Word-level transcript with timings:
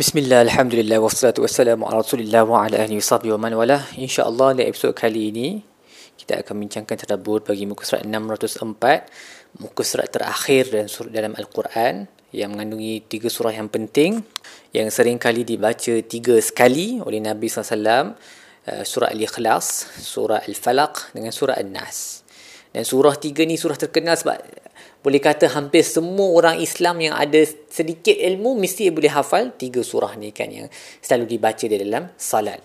Bismillah, 0.00 0.48
Alhamdulillah, 0.48 0.96
wassalatu 0.96 1.44
wassalamu 1.44 1.84
ala 1.84 2.00
rasulillah 2.00 2.48
wa 2.48 2.64
ala 2.64 2.88
ahli 2.88 2.96
wa 3.04 3.36
man 3.36 3.52
wala. 3.52 3.84
InsyaAllah 4.00 4.56
dalam 4.56 4.72
episod 4.72 4.96
kali 4.96 5.28
ini, 5.28 5.60
kita 6.16 6.40
akan 6.40 6.56
bincangkan 6.56 7.04
terdabur 7.04 7.44
bagi 7.44 7.68
muka 7.68 7.84
surat 7.84 8.08
604, 8.08 9.60
muka 9.60 9.82
surat 9.84 10.08
terakhir 10.08 10.72
dalam, 10.72 10.88
surat 10.88 11.12
dalam 11.12 11.36
Al-Quran 11.36 12.08
yang 12.32 12.48
mengandungi 12.56 13.12
tiga 13.12 13.28
surah 13.28 13.52
yang 13.52 13.68
penting 13.68 14.24
yang 14.72 14.88
sering 14.88 15.20
kali 15.20 15.44
dibaca 15.44 15.92
tiga 16.08 16.40
sekali 16.40 16.96
oleh 17.04 17.20
Nabi 17.20 17.52
SAW 17.52 18.16
eh, 18.72 18.80
surah 18.88 19.12
Al-Ikhlas, 19.12 20.00
surah 20.00 20.48
Al-Falaq 20.48 21.12
dengan 21.12 21.28
surah 21.28 21.60
Al-Nas. 21.60 22.24
Dan 22.72 22.88
surah 22.88 23.20
tiga 23.20 23.44
ni 23.44 23.60
surah 23.60 23.76
terkenal 23.76 24.16
sebab 24.16 24.40
boleh 25.00 25.20
kata 25.20 25.48
hampir 25.56 25.80
semua 25.80 26.28
orang 26.36 26.60
Islam 26.60 27.00
yang 27.00 27.14
ada 27.16 27.40
sedikit 27.72 28.12
ilmu 28.12 28.52
mesti 28.60 28.92
boleh 28.92 29.08
hafal 29.08 29.56
tiga 29.56 29.80
surah 29.80 30.12
ni 30.20 30.28
kan 30.28 30.52
yang 30.52 30.68
selalu 31.00 31.36
dibaca 31.36 31.64
di 31.64 31.76
dalam 31.80 32.12
salat. 32.20 32.60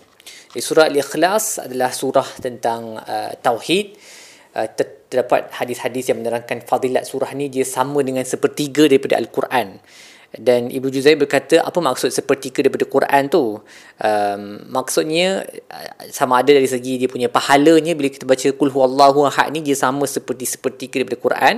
Surah 0.56 0.88
Al-Ikhlas 0.88 1.64
adalah 1.64 1.92
surah 1.92 2.28
tentang 2.40 3.00
uh, 3.00 3.32
tauhid. 3.40 3.96
Uh, 4.56 4.68
terdapat 4.72 5.52
hadis-hadis 5.52 6.08
yang 6.08 6.24
menerangkan 6.24 6.64
fadilat 6.64 7.04
surah 7.04 7.28
ni 7.36 7.52
dia 7.52 7.60
sama 7.60 8.00
dengan 8.00 8.24
sepertiga 8.24 8.88
daripada 8.88 9.20
Al-Quran. 9.20 9.76
Dan 10.36 10.68
Ibu 10.68 10.92
Juzai 10.92 11.16
berkata 11.16 11.60
apa 11.64 11.76
maksud 11.80 12.12
sepertiga 12.12 12.64
daripada 12.64 12.84
Quran 12.84 13.32
tu? 13.32 13.60
Um, 14.00 14.42
maksudnya 14.68 15.44
uh, 15.72 15.88
sama 16.12 16.44
ada 16.44 16.52
dari 16.52 16.68
segi 16.68 17.00
dia 17.00 17.08
punya 17.08 17.32
pahalanya 17.32 17.96
bila 17.96 18.12
kita 18.12 18.28
baca 18.28 18.48
kul 18.52 18.68
huwallahu 18.68 19.24
ahad 19.24 19.52
ni 19.52 19.64
dia 19.64 19.76
sama 19.76 20.04
seperti 20.04 20.44
sepertiga 20.44 21.00
daripada 21.00 21.20
Quran 21.20 21.56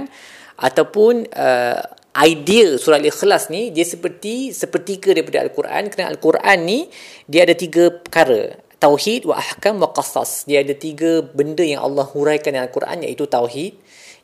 ataupun 0.59 1.30
uh, 1.39 1.80
idea 2.19 2.75
surah 2.75 2.99
al-ikhlas 2.99 3.47
ni 3.47 3.71
dia 3.71 3.87
seperti 3.87 4.51
sepertiga 4.51 5.15
daripada 5.15 5.47
al-Quran. 5.47 5.87
Kerana 5.87 6.11
al-Quran 6.11 6.59
ni 6.66 6.91
dia 7.30 7.47
ada 7.47 7.55
tiga 7.55 7.95
perkara. 7.95 8.59
Tauhid 8.79 9.27
wa 9.27 9.39
ahkam 9.39 9.79
wa 9.82 9.91
qasas. 9.95 10.47
Dia 10.47 10.63
ada 10.63 10.74
tiga 10.74 11.23
benda 11.23 11.63
yang 11.63 11.82
Allah 11.82 12.07
huraikan 12.07 12.55
dalam 12.55 12.71
al-Quran 12.71 13.07
iaitu 13.07 13.27
tauhid. 13.27 13.74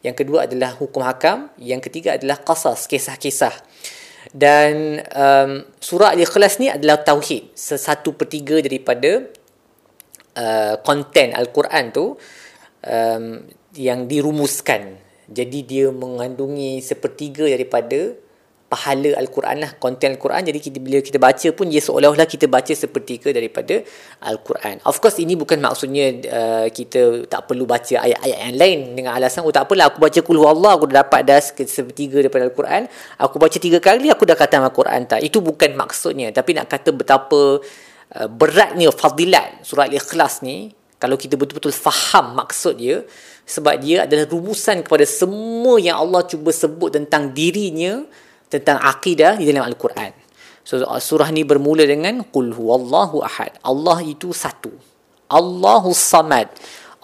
Yang 0.03 0.15
kedua 0.23 0.47
adalah 0.47 0.75
hukum 0.79 1.03
hakam. 1.03 1.51
Yang 1.59 1.91
ketiga 1.91 2.19
adalah 2.19 2.39
qasas 2.43 2.87
kisah-kisah. 2.87 3.55
Dan 4.35 5.03
um, 5.15 5.63
surah 5.79 6.15
al-ikhlas 6.15 6.59
ni 6.63 6.71
adalah 6.71 7.03
tauhid. 7.03 7.55
Sesatu 7.55 8.15
pertiga 8.15 8.59
daripada 8.63 9.27
uh, 10.39 10.75
konten 10.83 11.35
al-Quran 11.35 11.85
tu 11.91 12.15
um, 12.87 13.25
yang 13.75 14.07
dirumuskan 14.07 15.04
jadi 15.29 15.59
dia 15.65 15.87
mengandungi 15.89 16.83
sepertiga 16.85 17.49
daripada 17.49 18.17
pahala 18.65 19.15
Al-Quran 19.23 19.63
lah, 19.63 19.71
konten 19.79 20.19
Al-Quran. 20.19 20.51
Jadi 20.51 20.59
kita, 20.59 20.79
bila 20.83 20.99
kita 20.99 21.23
baca 21.23 21.49
pun, 21.55 21.71
dia 21.71 21.79
seolah-olah 21.79 22.27
kita 22.27 22.51
baca 22.51 22.73
sepertiga 22.75 23.31
daripada 23.31 23.87
Al-Quran. 24.19 24.83
Of 24.83 24.99
course, 24.99 25.23
ini 25.23 25.39
bukan 25.39 25.63
maksudnya 25.63 26.11
uh, 26.27 26.67
kita 26.75 27.29
tak 27.31 27.47
perlu 27.47 27.71
baca 27.71 28.03
ayat-ayat 28.03 28.39
yang 28.51 28.57
lain 28.59 28.79
dengan 28.99 29.15
alasan, 29.15 29.47
oh 29.47 29.55
tak 29.55 29.71
apalah, 29.71 29.95
aku 29.95 30.03
baca 30.03 30.19
kulhu 30.27 30.43
Allah, 30.49 30.75
aku 30.75 30.91
dah 30.91 31.07
dapat 31.07 31.23
dah 31.23 31.39
sepertiga 31.45 32.19
daripada 32.19 32.51
Al-Quran. 32.51 32.91
Aku 33.23 33.37
baca 33.39 33.57
tiga 33.63 33.79
kali, 33.79 34.11
aku 34.11 34.27
dah 34.27 34.35
kata 34.35 34.59
Al-Quran. 34.59 35.07
Tak. 35.07 35.21
Itu 35.23 35.39
bukan 35.39 35.79
maksudnya. 35.79 36.35
Tapi 36.35 36.59
nak 36.59 36.67
kata 36.67 36.91
betapa 36.91 37.63
uh, 38.19 38.29
beratnya 38.33 38.91
fadilat 38.91 39.63
surat 39.63 39.87
Al-Ikhlas 39.87 40.43
ni, 40.43 40.75
kalau 40.99 41.21
kita 41.21 41.37
betul-betul 41.37 41.71
faham 41.71 42.33
maksud 42.33 42.81
dia, 42.81 43.05
sebab 43.45 43.81
dia 43.81 44.09
adalah 44.09 44.25
rumusan 44.29 44.81
kepada 44.85 45.05
semua 45.05 45.77
yang 45.77 46.01
Allah 46.01 46.25
cuba 46.25 46.51
sebut 46.51 46.97
tentang 46.97 47.33
dirinya 47.33 48.05
tentang 48.49 48.81
akidah 48.81 49.37
di 49.37 49.49
dalam 49.49 49.69
al-Quran. 49.69 50.13
So 50.65 50.81
surah 50.81 51.29
ni 51.29 51.45
bermula 51.45 51.85
dengan 51.85 52.25
qul 52.25 52.57
huwallahu 52.57 53.21
ahad. 53.21 53.53
Allah 53.61 54.01
itu 54.01 54.33
satu. 54.33 54.73
Allahu 55.29 55.93
samad. 55.93 56.49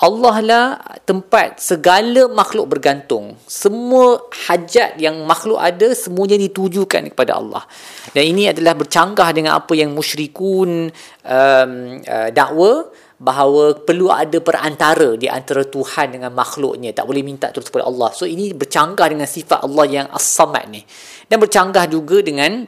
Allah 0.00 0.36
lah 0.40 0.64
tempat 1.04 1.60
segala 1.60 2.24
makhluk 2.32 2.72
bergantung. 2.72 3.36
Semua 3.44 4.16
hajat 4.48 4.96
yang 4.96 5.28
makhluk 5.28 5.60
ada 5.60 5.92
semuanya 5.92 6.40
ditujukan 6.40 7.12
kepada 7.12 7.36
Allah. 7.36 7.68
Dan 8.16 8.32
ini 8.32 8.48
adalah 8.48 8.72
bercanggah 8.72 9.28
dengan 9.36 9.60
apa 9.60 9.76
yang 9.76 9.92
musyrikun 9.92 10.88
um, 11.20 11.72
uh, 12.00 12.28
dakwa 12.32 12.88
bahawa 13.20 13.76
perlu 13.84 14.08
ada 14.08 14.40
perantara 14.40 15.12
di 15.20 15.28
antara 15.28 15.68
Tuhan 15.68 16.16
dengan 16.16 16.32
makhluknya 16.32 16.96
tak 16.96 17.04
boleh 17.04 17.20
minta 17.20 17.52
terus 17.52 17.68
kepada 17.68 17.84
Allah 17.84 18.08
so 18.16 18.24
ini 18.24 18.56
bercanggah 18.56 19.12
dengan 19.12 19.28
sifat 19.28 19.60
Allah 19.60 19.84
yang 19.84 20.06
as-samad 20.08 20.72
ni 20.72 20.80
dan 21.28 21.36
bercanggah 21.36 21.84
juga 21.84 22.24
dengan 22.24 22.64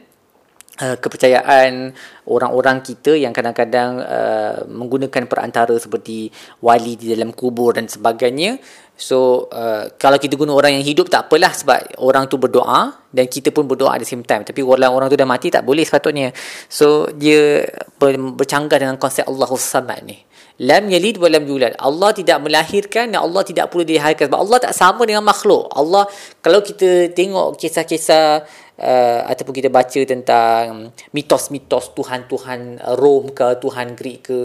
uh, 0.80 0.96
kepercayaan 0.96 1.92
orang-orang 2.30 2.80
kita 2.80 3.12
yang 3.18 3.34
kadang-kadang 3.34 4.00
uh, 4.00 4.64
menggunakan 4.70 5.28
perantara 5.28 5.74
seperti 5.76 6.32
wali 6.62 6.96
di 6.96 7.12
dalam 7.12 7.34
kubur 7.34 7.76
dan 7.76 7.90
sebagainya. 7.90 8.56
So 8.96 9.50
uh, 9.50 9.90
kalau 9.98 10.16
kita 10.16 10.38
guna 10.38 10.54
orang 10.54 10.78
yang 10.78 10.86
hidup 10.86 11.10
tak 11.10 11.26
apalah 11.26 11.50
sebab 11.50 11.98
orang 12.00 12.30
tu 12.30 12.38
berdoa 12.38 12.94
dan 13.10 13.26
kita 13.26 13.50
pun 13.50 13.66
berdoa 13.66 13.98
at 13.98 14.00
the 14.00 14.08
same 14.08 14.22
time. 14.22 14.46
Tapi 14.46 14.62
orang 14.62 14.94
orang 14.94 15.10
tu 15.10 15.18
dah 15.18 15.26
mati 15.26 15.50
tak 15.50 15.66
boleh 15.66 15.82
sepatutnya. 15.82 16.30
So 16.70 17.10
dia 17.10 17.66
bercanggah 17.98 18.78
dengan 18.78 18.96
konsep 18.96 19.26
Allahus 19.26 19.66
Samad 19.66 20.06
ni 20.06 20.31
lam 20.62 20.86
yalid 20.86 21.18
wa 21.18 21.26
lam 21.26 21.42
yulad. 21.42 21.74
Allah 21.82 22.14
tidak 22.14 22.38
melahirkan 22.38 23.10
dan 23.10 23.18
Allah 23.18 23.42
tidak 23.42 23.66
pula 23.74 23.82
dilahirkan 23.82 24.30
sebab 24.30 24.40
Allah 24.46 24.58
tak 24.62 24.74
sama 24.78 25.02
dengan 25.02 25.26
makhluk. 25.26 25.66
Allah 25.74 26.06
kalau 26.38 26.62
kita 26.62 27.10
tengok 27.10 27.58
kisah-kisah 27.58 28.46
uh, 28.78 29.20
ataupun 29.26 29.54
kita 29.58 29.68
baca 29.68 30.00
tentang 30.06 30.94
mitos-mitos 31.10 31.90
tuhan-tuhan 31.98 32.78
Rom 32.94 33.34
ke 33.34 33.58
tuhan 33.58 33.98
Greek 33.98 34.30
ke 34.30 34.38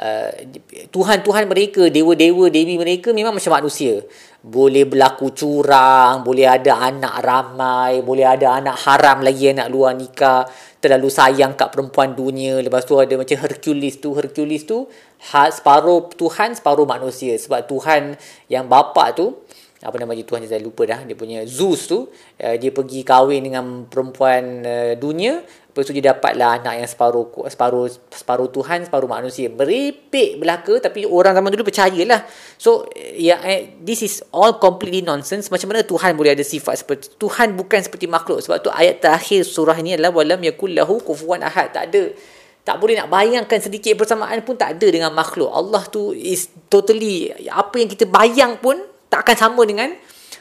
uh, 0.00 0.30
tuhan-tuhan 0.92 1.48
mereka, 1.48 1.88
dewa-dewa, 1.88 2.48
dewi 2.52 2.76
mereka 2.76 3.12
memang 3.12 3.36
macam 3.36 3.52
manusia. 3.56 4.04
Boleh 4.46 4.86
berlaku 4.86 5.34
curang, 5.34 6.22
boleh 6.22 6.46
ada 6.46 6.78
anak 6.78 7.18
ramai, 7.18 7.98
boleh 8.04 8.22
ada 8.22 8.62
anak 8.62 8.78
haram 8.86 9.18
lagi 9.24 9.50
anak 9.50 9.66
luar 9.72 9.98
nikah 9.98 10.46
terlalu 10.78 11.10
sayang 11.10 11.58
kat 11.58 11.74
perempuan 11.74 12.14
dunia. 12.14 12.62
Lepas 12.62 12.86
tu 12.86 12.94
ada 12.94 13.10
macam 13.18 13.36
Hercules 13.42 13.98
tu 13.98 14.14
Hercules 14.14 14.62
tu 14.62 14.86
separuh 15.18 16.14
Tuhan 16.14 16.54
separuh 16.54 16.86
manusia. 16.86 17.34
Sebab 17.34 17.66
Tuhan 17.66 18.14
yang 18.46 18.70
bapa 18.70 19.10
tu 19.16 19.34
apa 19.86 19.92
nama 20.00 20.16
dia 20.16 20.24
Tuhan 20.24 20.40
saya 20.48 20.58
lupa 20.64 20.88
dah 20.88 21.04
dia 21.04 21.12
punya 21.12 21.44
Zeus 21.44 21.84
tu 21.84 22.08
uh, 22.08 22.56
dia 22.56 22.72
pergi 22.72 23.04
kahwin 23.04 23.44
dengan 23.44 23.84
perempuan 23.86 24.64
uh, 24.64 24.92
dunia 24.96 25.44
lepas 25.76 25.84
tu 25.84 25.92
dia 25.92 26.16
dapatlah 26.16 26.56
anak 26.56 26.80
yang 26.80 26.88
separuh 26.88 27.28
separuh 27.52 27.84
separuh 28.08 28.48
Tuhan 28.48 28.88
separuh 28.88 29.04
manusia. 29.04 29.52
Merepek 29.52 30.40
belaka 30.40 30.80
tapi 30.80 31.04
orang 31.04 31.36
zaman 31.36 31.52
dulu 31.52 31.68
percayalah. 31.68 32.24
So 32.56 32.88
ya 32.96 33.36
yeah, 33.44 33.68
this 33.84 34.00
is 34.00 34.24
all 34.32 34.56
completely 34.56 35.04
nonsense. 35.04 35.52
Macam 35.52 35.76
mana 35.76 35.84
Tuhan 35.84 36.16
boleh 36.16 36.32
ada 36.32 36.40
sifat 36.40 36.80
seperti 36.80 37.12
Tuhan 37.20 37.52
bukan 37.60 37.84
seperti 37.84 38.08
makhluk. 38.08 38.40
Sebab 38.40 38.64
tu 38.64 38.72
ayat 38.72 39.04
terakhir 39.04 39.44
surah 39.44 39.76
ini 39.76 40.00
adalah 40.00 40.16
walam 40.16 40.40
yakul 40.40 40.72
lahu 40.72 40.96
kufuwan 41.04 41.44
ahad. 41.44 41.76
Tak 41.76 41.92
ada. 41.92 42.16
Tak 42.64 42.80
boleh 42.80 42.96
nak 42.96 43.12
bayangkan 43.12 43.60
sedikit 43.60 44.00
bersamaan 44.00 44.40
pun 44.48 44.56
tak 44.56 44.80
ada 44.80 44.88
dengan 44.88 45.12
makhluk. 45.12 45.52
Allah 45.52 45.84
tu 45.92 46.16
is 46.16 46.48
totally 46.72 47.28
apa 47.52 47.76
yang 47.76 47.92
kita 47.92 48.08
bayang 48.08 48.56
pun 48.64 48.80
tak 49.12 49.28
akan 49.28 49.36
sama 49.36 49.62
dengan 49.68 49.92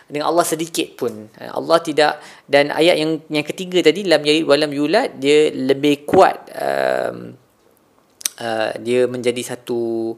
dengan 0.06 0.30
Allah 0.30 0.46
sedikit 0.46 0.94
pun. 0.94 1.30
Allah 1.42 1.78
tidak 1.82 2.22
dan 2.46 2.70
ayat 2.70 2.96
yang 3.02 3.12
yang 3.30 3.46
ketiga 3.46 3.82
tadi 3.82 4.06
lam 4.06 4.22
yalid 4.22 4.46
walam 4.46 4.70
yulad 4.70 5.18
dia 5.18 5.50
lebih 5.50 6.06
kuat 6.06 6.46
um, 6.54 7.34
uh, 8.38 8.72
dia 8.78 9.10
menjadi 9.10 9.42
satu 9.56 10.14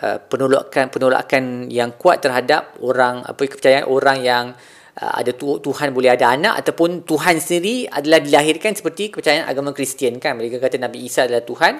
uh, 0.00 0.18
penolakan 0.24 0.88
penolakan 0.88 1.68
yang 1.68 1.94
kuat 2.00 2.24
terhadap 2.24 2.80
orang 2.80 3.28
apa 3.28 3.44
kepercayaan 3.44 3.84
orang 3.84 4.18
yang 4.24 4.44
uh, 4.96 5.12
ada 5.20 5.36
tu, 5.36 5.60
Tuhan 5.60 5.92
boleh 5.92 6.16
ada 6.16 6.32
anak 6.32 6.64
ataupun 6.64 7.04
Tuhan 7.04 7.36
sendiri 7.36 7.92
adalah 7.92 8.24
dilahirkan 8.24 8.72
seperti 8.72 9.12
kepercayaan 9.12 9.44
agama 9.44 9.76
Kristian 9.76 10.16
kan? 10.16 10.40
Mereka 10.40 10.56
kata 10.56 10.80
Nabi 10.80 11.04
Isa 11.04 11.28
adalah 11.28 11.44
Tuhan. 11.44 11.76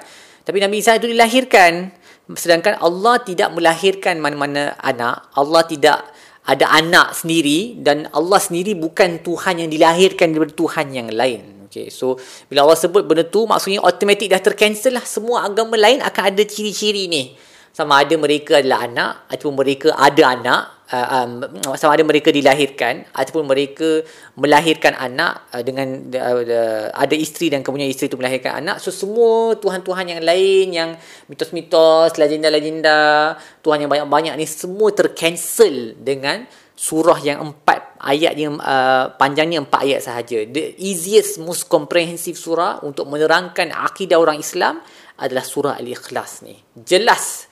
Tapi 0.47 0.63
Nabi 0.63 0.79
Isa 0.79 0.95
itu 0.95 1.11
dilahirkan. 1.11 1.91
Sedangkan 2.35 2.79
Allah 2.79 3.19
tidak 3.23 3.51
melahirkan 3.51 4.19
mana-mana 4.19 4.75
anak. 4.79 5.27
Allah 5.35 5.63
tidak 5.67 6.07
ada 6.47 6.71
anak 6.71 7.11
sendiri 7.11 7.75
dan 7.83 8.07
Allah 8.15 8.39
sendiri 8.39 8.71
bukan 8.79 9.19
Tuhan 9.19 9.67
yang 9.67 9.69
dilahirkan 9.69 10.31
daripada 10.31 10.55
Tuhan 10.55 10.87
yang 10.95 11.11
lain. 11.11 11.67
Okay, 11.67 11.91
so 11.91 12.15
bila 12.47 12.63
Allah 12.63 12.79
sebut 12.79 13.03
benda 13.03 13.27
tu 13.27 13.43
maksudnya 13.43 13.83
automatik 13.83 14.31
dah 14.31 14.39
tercancel 14.39 14.95
lah 14.95 15.03
semua 15.03 15.43
agama 15.43 15.75
lain 15.75 15.99
akan 15.99 16.23
ada 16.31 16.43
ciri-ciri 16.47 17.11
ni. 17.11 17.35
Sama 17.75 17.99
ada 18.01 18.15
mereka 18.15 18.63
adalah 18.63 18.87
anak 18.87 19.11
ataupun 19.27 19.55
mereka 19.59 19.91
ada 19.99 20.23
anak 20.33 20.61
uh, 20.91 21.07
um, 21.23 21.31
sama 21.75 21.95
ada 21.95 22.03
mereka 22.05 22.31
dilahirkan 22.31 23.07
ataupun 23.11 23.47
mereka 23.47 24.03
melahirkan 24.39 24.95
anak 24.95 25.47
uh, 25.51 25.63
dengan 25.63 26.07
uh, 26.13 26.91
ada 26.95 27.15
isteri 27.15 27.51
dan 27.51 27.63
kemudian 27.63 27.87
isteri 27.87 28.11
itu 28.11 28.19
melahirkan 28.19 28.59
anak 28.63 28.79
so 28.79 28.91
semua 28.91 29.55
tuhan-tuhan 29.59 30.17
yang 30.17 30.21
lain 30.23 30.67
yang 30.71 30.89
mitos-mitos 31.27 32.15
legenda-legenda 32.15 33.35
tuhan 33.63 33.83
yang 33.83 33.91
banyak-banyak 33.91 34.33
ni 34.39 34.45
semua 34.47 34.91
tercancel 34.95 35.95
dengan 35.99 36.47
surah 36.77 37.17
yang 37.25 37.41
empat 37.41 37.97
ayat 37.97 38.37
yang 38.37 38.61
uh, 38.61 39.09
panjangnya 39.17 39.65
empat 39.65 39.81
ayat 39.81 40.01
sahaja. 40.05 40.45
The 40.45 40.77
easiest, 40.77 41.41
most 41.41 41.65
comprehensive 41.65 42.37
surah 42.37 42.85
untuk 42.85 43.09
menerangkan 43.09 43.73
akidah 43.73 44.21
orang 44.21 44.37
Islam 44.37 44.85
adalah 45.17 45.41
surah 45.41 45.81
Al-Ikhlas 45.81 46.45
ni. 46.45 46.61
Jelas. 46.77 47.46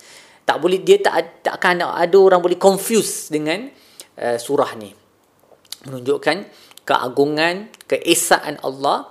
Tak 0.45 0.57
boleh 0.62 0.86
dia 0.86 1.01
tak 1.01 1.42
tak 1.42 1.57
akan 1.57 1.89
ada 1.89 2.18
orang 2.21 2.42
boleh 2.42 2.57
confuse 2.62 3.33
dengan 3.33 3.65
uh, 4.21 4.38
surah 4.38 4.77
ni. 4.77 4.94
Menunjukkan 5.89 6.38
keagungan, 6.86 7.74
keesaan 7.89 8.62
Allah 8.62 9.09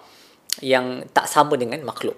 yang 0.62 1.02
tak 1.10 1.26
sama 1.26 1.58
dengan 1.58 1.82
makhluk. 1.82 2.14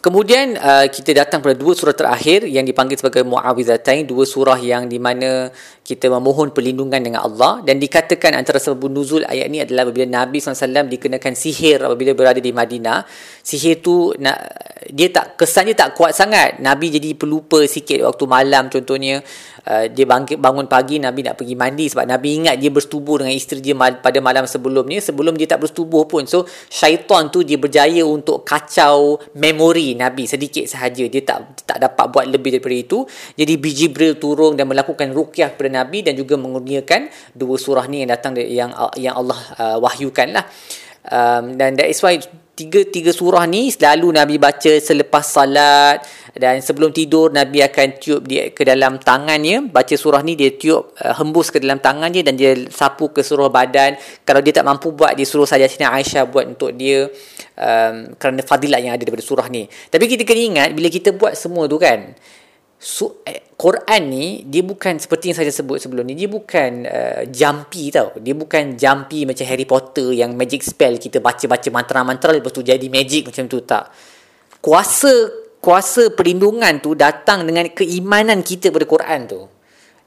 Kemudian 0.00 0.56
uh, 0.60 0.84
kita 0.88 1.16
datang 1.16 1.40
pada 1.40 1.56
dua 1.56 1.72
surah 1.72 1.96
terakhir 1.96 2.44
yang 2.44 2.64
dipanggil 2.64 3.00
sebagai 3.00 3.24
Muawizatain, 3.24 4.04
dua 4.04 4.28
surah 4.28 4.60
yang 4.60 4.84
di 4.84 5.00
mana 5.00 5.48
kita 5.88 6.12
memohon 6.12 6.52
perlindungan 6.52 7.00
dengan 7.00 7.24
Allah 7.24 7.64
dan 7.64 7.80
dikatakan 7.80 8.36
antara 8.36 8.60
sebab 8.60 8.92
nuzul 8.92 9.24
ayat 9.24 9.48
ini 9.48 9.64
adalah 9.64 9.88
apabila 9.88 10.04
Nabi 10.04 10.36
SAW 10.36 10.84
dikenakan 10.84 11.32
sihir 11.32 11.80
apabila 11.80 12.12
berada 12.12 12.44
di 12.44 12.52
Madinah. 12.52 13.08
Sihir 13.40 13.80
tu 13.80 14.12
dia 14.92 15.08
tak 15.08 15.40
kesannya 15.40 15.72
tak 15.72 15.96
kuat 15.96 16.12
sangat. 16.12 16.60
Nabi 16.60 16.92
jadi 16.92 17.16
pelupa 17.16 17.64
sikit 17.64 18.04
waktu 18.04 18.24
malam 18.28 18.68
contohnya 18.68 19.24
uh, 19.64 19.88
dia 19.88 20.04
bangkit 20.04 20.36
bangun 20.36 20.68
pagi 20.68 21.00
Nabi 21.00 21.24
nak 21.24 21.40
pergi 21.40 21.56
mandi 21.56 21.88
sebab 21.88 22.04
Nabi 22.04 22.44
ingat 22.44 22.60
dia 22.60 22.68
bersetubuh 22.68 23.24
dengan 23.24 23.32
isteri 23.32 23.64
dia 23.64 23.72
pada 23.72 24.20
malam 24.20 24.44
sebelumnya 24.44 25.00
sebelum 25.00 25.40
dia 25.40 25.48
tak 25.48 25.64
bersetubuh 25.64 26.04
pun. 26.04 26.28
So 26.28 26.44
syaitan 26.68 27.32
tu 27.32 27.40
dia 27.48 27.56
berjaya 27.56 28.04
untuk 28.04 28.44
kacau 28.44 29.24
memori 29.40 29.96
Nabi 29.96 30.28
sedikit 30.28 30.68
sahaja 30.68 31.08
dia 31.08 31.24
tak 31.24 31.64
tak 31.64 31.80
dapat 31.80 32.12
buat 32.12 32.28
lebih 32.28 32.60
daripada 32.60 32.76
itu 32.76 33.08
jadi 33.40 33.56
Jibril 33.56 34.20
turun 34.20 34.52
dan 34.52 34.68
melakukan 34.68 35.16
ruqyah 35.16 35.54
kepada 35.54 35.70
Nabi 35.70 35.77
dan 35.86 36.14
juga 36.18 36.34
mengurniakan 36.34 37.06
dua 37.36 37.54
surah 37.60 37.86
ni 37.86 38.02
yang 38.02 38.10
datang 38.10 38.34
yang 38.38 38.74
yang 38.98 39.14
Allah 39.14 39.38
uh, 39.60 39.76
wahyukan 39.78 40.34
lah. 40.34 40.46
Um, 41.08 41.56
dan 41.56 41.78
that 41.78 41.88
is 41.88 42.02
why 42.04 42.20
tiga 42.58 42.82
tiga 42.90 43.14
surah 43.14 43.46
ni 43.46 43.70
selalu 43.70 44.12
Nabi 44.12 44.36
baca 44.36 44.82
selepas 44.82 45.22
salat 45.22 46.02
dan 46.34 46.58
sebelum 46.58 46.90
tidur 46.90 47.30
Nabi 47.30 47.62
akan 47.62 47.96
tiup 48.02 48.26
dia 48.26 48.50
ke 48.50 48.66
dalam 48.66 48.98
tangannya. 48.98 49.70
Baca 49.70 49.94
surah 49.94 50.20
ni 50.26 50.34
dia 50.34 50.52
tiup 50.52 50.92
uh, 50.98 51.14
hembus 51.16 51.54
ke 51.54 51.62
dalam 51.62 51.78
tangannya 51.78 52.26
dan 52.26 52.34
dia 52.34 52.52
sapu 52.68 53.14
ke 53.14 53.22
seluruh 53.22 53.48
badan. 53.48 53.94
Kalau 54.26 54.42
dia 54.42 54.52
tak 54.52 54.66
mampu 54.66 54.90
buat 54.90 55.14
dia 55.14 55.24
suruh 55.24 55.46
saja 55.46 55.70
sini 55.70 55.86
Aisyah 55.86 56.26
buat 56.26 56.44
untuk 56.50 56.74
dia 56.74 57.06
um, 57.56 58.12
kerana 58.18 58.42
fadilat 58.42 58.82
yang 58.82 58.92
ada 58.98 59.02
daripada 59.06 59.24
surah 59.24 59.46
ni. 59.48 59.70
Tapi 59.70 60.04
kita 60.10 60.26
kena 60.26 60.42
ingat 60.42 60.68
bila 60.74 60.90
kita 60.90 61.14
buat 61.14 61.38
semua 61.38 61.70
tu 61.70 61.78
kan 61.78 62.12
so, 62.78 63.20
eh, 63.26 63.50
Quran 63.58 64.02
ni 64.06 64.46
dia 64.46 64.62
bukan 64.62 65.02
seperti 65.02 65.34
yang 65.34 65.36
saya 65.42 65.50
sebut 65.50 65.82
sebelum 65.82 66.06
ni. 66.06 66.14
Dia 66.14 66.30
bukan 66.30 66.86
uh, 66.86 67.22
jumpy 67.26 67.90
tau. 67.90 68.14
Dia 68.22 68.38
bukan 68.38 68.78
jumpy 68.78 69.26
macam 69.26 69.44
Harry 69.50 69.66
Potter 69.66 70.14
yang 70.14 70.38
magic 70.38 70.62
spell 70.62 70.94
kita 70.94 71.18
baca-baca 71.18 71.68
mantra-mantra 71.74 72.30
lepas 72.30 72.54
tu 72.54 72.62
jadi 72.62 72.86
magic 72.86 73.34
macam 73.34 73.50
tu. 73.50 73.66
Tak. 73.66 73.90
Kuasa 74.62 75.10
kuasa 75.58 76.14
perlindungan 76.14 76.78
tu 76.78 76.94
datang 76.94 77.42
dengan 77.42 77.66
keimanan 77.74 78.46
kita 78.46 78.70
pada 78.70 78.86
Quran 78.86 79.20
tu. 79.26 79.42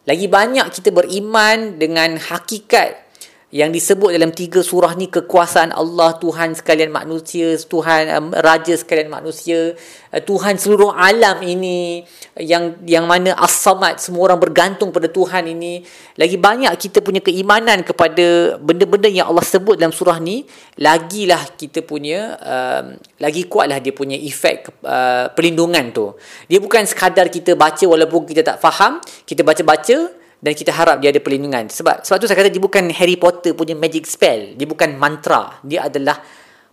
Lagi 0.08 0.26
banyak 0.32 0.68
kita 0.72 0.90
beriman 0.96 1.76
dengan 1.78 2.18
hakikat 2.18 3.11
yang 3.52 3.68
disebut 3.68 4.16
dalam 4.16 4.32
tiga 4.32 4.64
surah 4.64 4.96
ni 4.96 5.12
kekuasaan 5.12 5.76
Allah 5.76 6.16
Tuhan 6.16 6.56
sekalian 6.56 6.88
manusia 6.88 7.60
Tuhan 7.60 8.08
um, 8.08 8.28
raja 8.32 8.72
sekalian 8.80 9.12
manusia 9.12 9.76
uh, 10.16 10.22
Tuhan 10.24 10.56
seluruh 10.56 10.96
alam 10.96 11.44
ini 11.44 12.08
yang 12.40 12.80
yang 12.88 13.04
mana 13.04 13.36
as-samad 13.36 14.00
semua 14.00 14.32
orang 14.32 14.40
bergantung 14.40 14.96
pada 14.96 15.12
Tuhan 15.12 15.52
ini. 15.52 15.84
Lagi 16.16 16.40
banyak 16.40 16.72
kita 16.80 17.04
punya 17.04 17.20
keimanan 17.20 17.84
kepada 17.84 18.56
benda-benda 18.56 19.12
yang 19.12 19.28
Allah 19.28 19.44
sebut 19.44 19.76
dalam 19.76 19.92
surah 19.92 20.16
ni 20.24 20.48
lagilah 20.80 21.52
kita 21.60 21.84
punya 21.84 22.40
um, 22.40 22.96
lagi 23.20 23.52
kuatlah 23.52 23.84
dia 23.84 23.92
punya 23.92 24.16
efek 24.16 24.72
uh, 24.88 25.28
perlindungan 25.36 25.92
tu. 25.92 26.16
Dia 26.48 26.64
bukan 26.64 26.88
sekadar 26.88 27.28
kita 27.28 27.60
baca 27.60 27.84
walaupun 27.84 28.24
kita 28.24 28.48
tak 28.48 28.64
faham 28.64 29.04
kita 29.28 29.44
baca-baca 29.44 30.21
dan 30.42 30.58
kita 30.58 30.74
harap 30.74 30.98
dia 30.98 31.14
ada 31.14 31.22
perlindungan. 31.22 31.70
Sebab 31.70 32.02
sebab 32.02 32.18
tu 32.18 32.26
saya 32.26 32.38
kata 32.42 32.50
dia 32.50 32.60
bukan 32.60 32.90
Harry 32.98 33.16
Potter 33.16 33.54
punya 33.54 33.78
magic 33.78 34.10
spell. 34.10 34.58
Dia 34.58 34.66
bukan 34.66 34.98
mantra. 34.98 35.62
Dia 35.62 35.86
adalah 35.86 36.18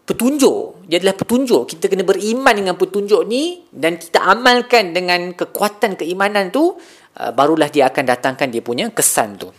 petunjuk. 0.09 0.89
Dia 0.89 0.97
adalah 1.05 1.17
petunjuk. 1.21 1.77
Kita 1.77 1.85
kena 1.93 2.01
beriman 2.09 2.57
dengan 2.57 2.75
petunjuk 2.81 3.29
ni 3.29 3.69
dan 3.69 4.01
kita 4.01 4.25
amalkan 4.25 4.97
dengan 4.97 5.37
kekuatan 5.37 6.01
keimanan 6.01 6.49
tu 6.49 6.81
uh, 7.21 7.31
barulah 7.37 7.69
dia 7.69 7.93
akan 7.93 8.09
datangkan 8.09 8.49
dia 8.49 8.65
punya 8.65 8.89
kesan 8.89 9.37
tu. 9.37 9.53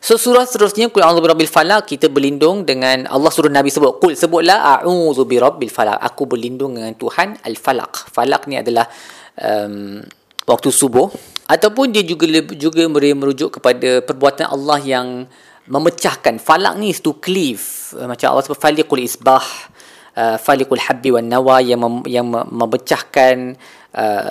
So 0.00 0.16
surah 0.18 0.48
seterusnya 0.48 0.90
Qul 0.90 1.06
a'udzu 1.06 1.22
birabbil 1.22 1.46
falaq. 1.46 1.94
Kita 1.94 2.10
berlindung 2.10 2.66
dengan 2.66 3.06
Allah 3.06 3.30
suruh 3.30 3.52
Nabi 3.52 3.70
sebut 3.70 4.02
Qul 4.02 4.18
sebutlah 4.18 4.82
a'udzu 4.82 5.22
birabbil 5.30 5.70
falaq. 5.70 6.02
Aku 6.10 6.26
berlindung 6.26 6.74
dengan 6.74 6.90
Tuhan 6.98 7.38
al-falaq. 7.38 8.10
Falaq 8.10 8.50
ni 8.50 8.58
adalah 8.58 8.90
um, 9.38 10.02
waktu 10.48 10.74
subuh 10.74 11.06
ataupun 11.50 11.90
dia 11.90 12.06
juga 12.06 12.30
juga 12.54 12.86
merujuk 12.86 13.58
kepada 13.58 13.98
perbuatan 14.06 14.46
Allah 14.46 14.78
yang 14.78 15.08
memecahkan. 15.66 16.38
Falak 16.38 16.78
ni 16.78 16.94
to 16.94 17.18
cleave. 17.18 17.94
Macam 18.06 18.30
Allah 18.30 18.44
sebut 18.46 18.58
faliqul 18.58 19.02
isbah 19.02 19.42
uh, 20.14 20.36
faliqul 20.38 20.78
habbi 20.78 21.10
wan 21.14 21.26
nawa 21.26 21.58
yang 21.62 21.82
mem, 21.82 22.06
yang 22.06 22.26
memecahkan 22.30 23.54
uh, 23.94 24.30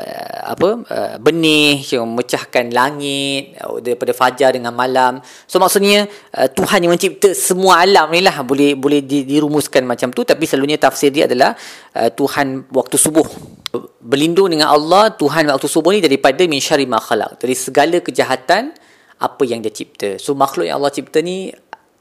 apa 0.56 0.70
uh, 0.84 1.16
benih 1.20 1.84
yang 1.92 2.08
memecahkan 2.08 2.72
langit 2.72 3.56
daripada 3.84 4.12
fajar 4.16 4.56
dengan 4.56 4.72
malam. 4.72 5.20
So 5.48 5.60
maksudnya 5.60 6.08
uh, 6.36 6.48
Tuhan 6.48 6.88
yang 6.88 6.92
mencipta 6.96 7.36
semua 7.36 7.84
alam 7.84 8.12
ni 8.12 8.24
lah. 8.24 8.40
Boleh 8.48 8.80
boleh 8.80 9.04
dirumuskan 9.04 9.84
macam 9.84 10.16
tu. 10.16 10.24
Tapi 10.24 10.44
selalunya 10.48 10.80
tafsir 10.80 11.12
dia 11.12 11.28
adalah 11.28 11.56
uh, 12.00 12.10
Tuhan 12.12 12.72
waktu 12.72 12.96
subuh 12.96 13.59
berlindung 14.02 14.50
dengan 14.50 14.74
Allah 14.74 15.14
Tuhan 15.14 15.46
waktu 15.46 15.68
subuh 15.70 15.94
ni 15.94 16.02
daripada 16.02 16.42
min 16.50 16.58
syarri 16.58 16.90
ma 16.90 16.98
khalaq 16.98 17.38
dari 17.38 17.54
segala 17.54 18.02
kejahatan 18.02 18.74
apa 19.20 19.44
yang 19.46 19.62
dia 19.62 19.70
cipta. 19.70 20.18
So 20.18 20.34
makhluk 20.34 20.66
yang 20.66 20.82
Allah 20.82 20.94
cipta 20.96 21.22
ni 21.22 21.54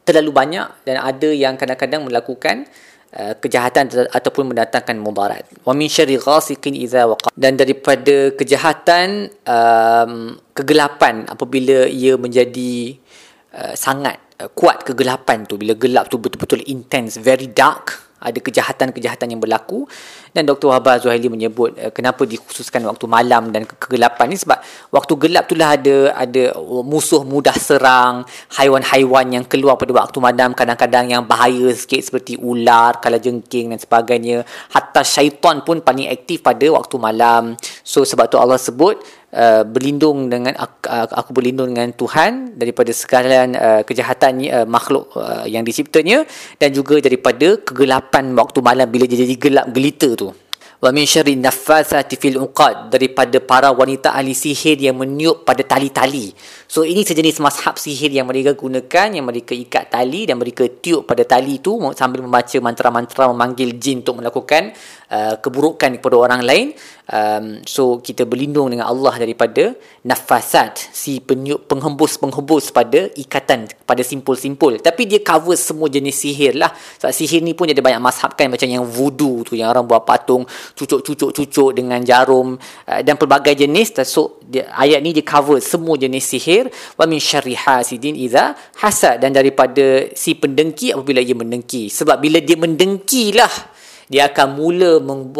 terlalu 0.06 0.32
banyak 0.32 0.88
dan 0.88 0.96
ada 1.04 1.28
yang 1.28 1.60
kadang-kadang 1.60 2.08
melakukan 2.08 2.64
uh, 3.12 3.36
kejahatan 3.36 4.08
ataupun 4.08 4.54
mendatangkan 4.54 4.96
mudarat. 4.96 5.44
Wa 5.66 5.76
min 5.76 5.92
syarri 5.92 6.16
ghasiqin 6.16 6.72
idza 6.72 7.04
waqa. 7.04 7.28
Dan 7.36 7.60
daripada 7.60 8.32
kejahatan 8.32 9.28
um, 9.44 10.40
kegelapan 10.56 11.28
apabila 11.28 11.84
ia 11.84 12.16
menjadi 12.16 12.96
uh, 13.52 13.74
sangat 13.76 14.16
uh, 14.40 14.48
kuat 14.56 14.88
kegelapan 14.88 15.44
tu 15.44 15.60
bila 15.60 15.76
gelap 15.76 16.08
tu 16.08 16.16
betul-betul 16.16 16.64
intense 16.64 17.20
very 17.20 17.50
dark 17.50 18.07
ada 18.18 18.38
kejahatan-kejahatan 18.42 19.30
yang 19.30 19.40
berlaku 19.40 19.86
dan 20.34 20.44
Dr. 20.44 20.74
Wahbah 20.74 20.98
Zuhaili 20.98 21.30
menyebut 21.30 21.78
uh, 21.78 21.90
kenapa 21.94 22.26
dikhususkan 22.26 22.82
waktu 22.84 23.06
malam 23.06 23.54
dan 23.54 23.64
kegelapan 23.64 24.26
ni 24.30 24.36
sebab 24.36 24.58
waktu 24.90 25.12
gelap 25.18 25.44
tu 25.46 25.54
lah 25.54 25.78
ada 25.78 26.12
ada 26.18 26.54
musuh 26.82 27.22
mudah 27.22 27.54
serang 27.54 28.26
haiwan-haiwan 28.58 29.26
yang 29.30 29.44
keluar 29.46 29.78
pada 29.78 29.94
waktu 29.94 30.18
malam 30.18 30.52
kadang-kadang 30.52 31.14
yang 31.14 31.22
bahaya 31.24 31.70
sikit 31.70 32.02
seperti 32.02 32.36
ular, 32.38 32.98
kalajengking 32.98 33.70
dan 33.72 33.78
sebagainya 33.78 34.42
hatta 34.74 35.06
syaitan 35.06 35.62
pun 35.62 35.80
paling 35.80 36.10
aktif 36.10 36.42
pada 36.42 36.66
waktu 36.74 36.96
malam 36.98 37.54
so 37.86 38.02
sebab 38.02 38.26
tu 38.26 38.36
Allah 38.36 38.58
sebut 38.58 38.98
Uh, 39.28 39.60
berlindung 39.60 40.32
dengan 40.32 40.56
aku, 40.56 40.88
aku 40.88 41.36
berlindung 41.36 41.76
dengan 41.76 41.92
Tuhan 41.92 42.56
daripada 42.56 42.96
segala 42.96 43.44
uh, 43.44 43.82
kejahatan 43.84 44.40
uh, 44.48 44.64
makhluk 44.64 45.12
uh, 45.20 45.44
yang 45.44 45.68
diciptanya 45.68 46.24
dan 46.56 46.72
juga 46.72 46.96
daripada 46.96 47.60
kegelapan 47.60 48.32
waktu 48.32 48.64
malam 48.64 48.88
bila 48.88 49.04
dia 49.04 49.20
jadi 49.20 49.36
gelap 49.36 49.68
gelita 49.68 50.16
tu 50.16 50.32
wa 50.78 50.90
min 50.94 51.04
syarri 51.10 51.34
naffathati 51.34 52.14
fil 52.14 52.38
uqad 52.38 52.94
daripada 52.94 53.42
para 53.42 53.74
wanita 53.74 54.14
ahli 54.14 54.30
sihir 54.30 54.78
yang 54.78 54.94
meniup 54.94 55.42
pada 55.42 55.66
tali-tali. 55.66 56.30
So 56.70 56.86
ini 56.86 57.02
sejenis 57.02 57.42
mazhab 57.42 57.74
sihir 57.82 58.14
yang 58.14 58.30
mereka 58.30 58.54
gunakan 58.54 59.10
yang 59.10 59.26
mereka 59.26 59.58
ikat 59.58 59.90
tali 59.90 60.30
dan 60.30 60.38
mereka 60.38 60.70
tiup 60.70 61.02
pada 61.02 61.26
tali 61.26 61.58
itu 61.58 61.74
sambil 61.98 62.22
membaca 62.22 62.54
mantra-mantra 62.62 63.26
memanggil 63.34 63.74
jin 63.74 64.06
untuk 64.06 64.22
melakukan 64.22 64.70
uh, 65.10 65.34
keburukan 65.42 65.98
kepada 65.98 66.14
orang 66.14 66.46
lain. 66.46 66.66
Um, 67.08 67.64
so 67.64 68.04
kita 68.04 68.28
berlindung 68.28 68.68
dengan 68.68 68.84
Allah 68.84 69.16
daripada 69.16 69.72
nafasat 70.04 70.92
si 70.92 71.24
peniup 71.24 71.64
penghembus-penghembus 71.64 72.68
pada 72.68 73.08
ikatan 73.16 73.64
pada 73.88 74.04
simpul-simpul. 74.04 74.76
Tapi 74.84 75.08
dia 75.08 75.24
cover 75.24 75.56
semua 75.56 75.88
jenis 75.88 76.20
sihir 76.20 76.60
lah. 76.60 76.68
Sebab 77.00 77.12
sihir 77.12 77.40
ni 77.40 77.56
pun 77.56 77.64
ada 77.64 77.80
banyak 77.80 78.00
mazhab 78.00 78.36
kan 78.36 78.52
macam 78.52 78.68
yang 78.68 78.84
voodoo 78.84 79.40
tu 79.46 79.56
yang 79.56 79.72
orang 79.72 79.88
buat 79.88 80.04
patung 80.04 80.44
cucuk-cucuk-cucuk 80.76 81.72
dengan 81.72 82.00
jarum 82.04 82.60
uh, 82.60 83.00
dan 83.00 83.16
pelbagai 83.16 83.54
jenis 83.56 83.94
so 84.04 84.40
dia, 84.44 84.68
ayat 84.74 85.02
ni 85.04 85.12
dia 85.16 85.24
cover 85.24 85.58
semua 85.60 85.98
jenis 86.00 86.24
sihir 86.24 86.68
wa 86.96 87.04
min 87.04 87.20
syarri 87.20 87.54
hasidin 87.58 88.14
idza 88.16 88.56
hasad 88.80 89.20
dan 89.20 89.34
daripada 89.34 90.08
si 90.14 90.38
pendengki 90.38 90.94
apabila 90.94 91.20
ia 91.20 91.34
mendengki 91.34 91.92
sebab 91.92 92.20
bila 92.20 92.38
dia 92.40 92.56
mendengki 92.56 93.36
lah 93.36 93.50
dia 94.08 94.28
akan 94.32 94.56
mula 94.56 94.98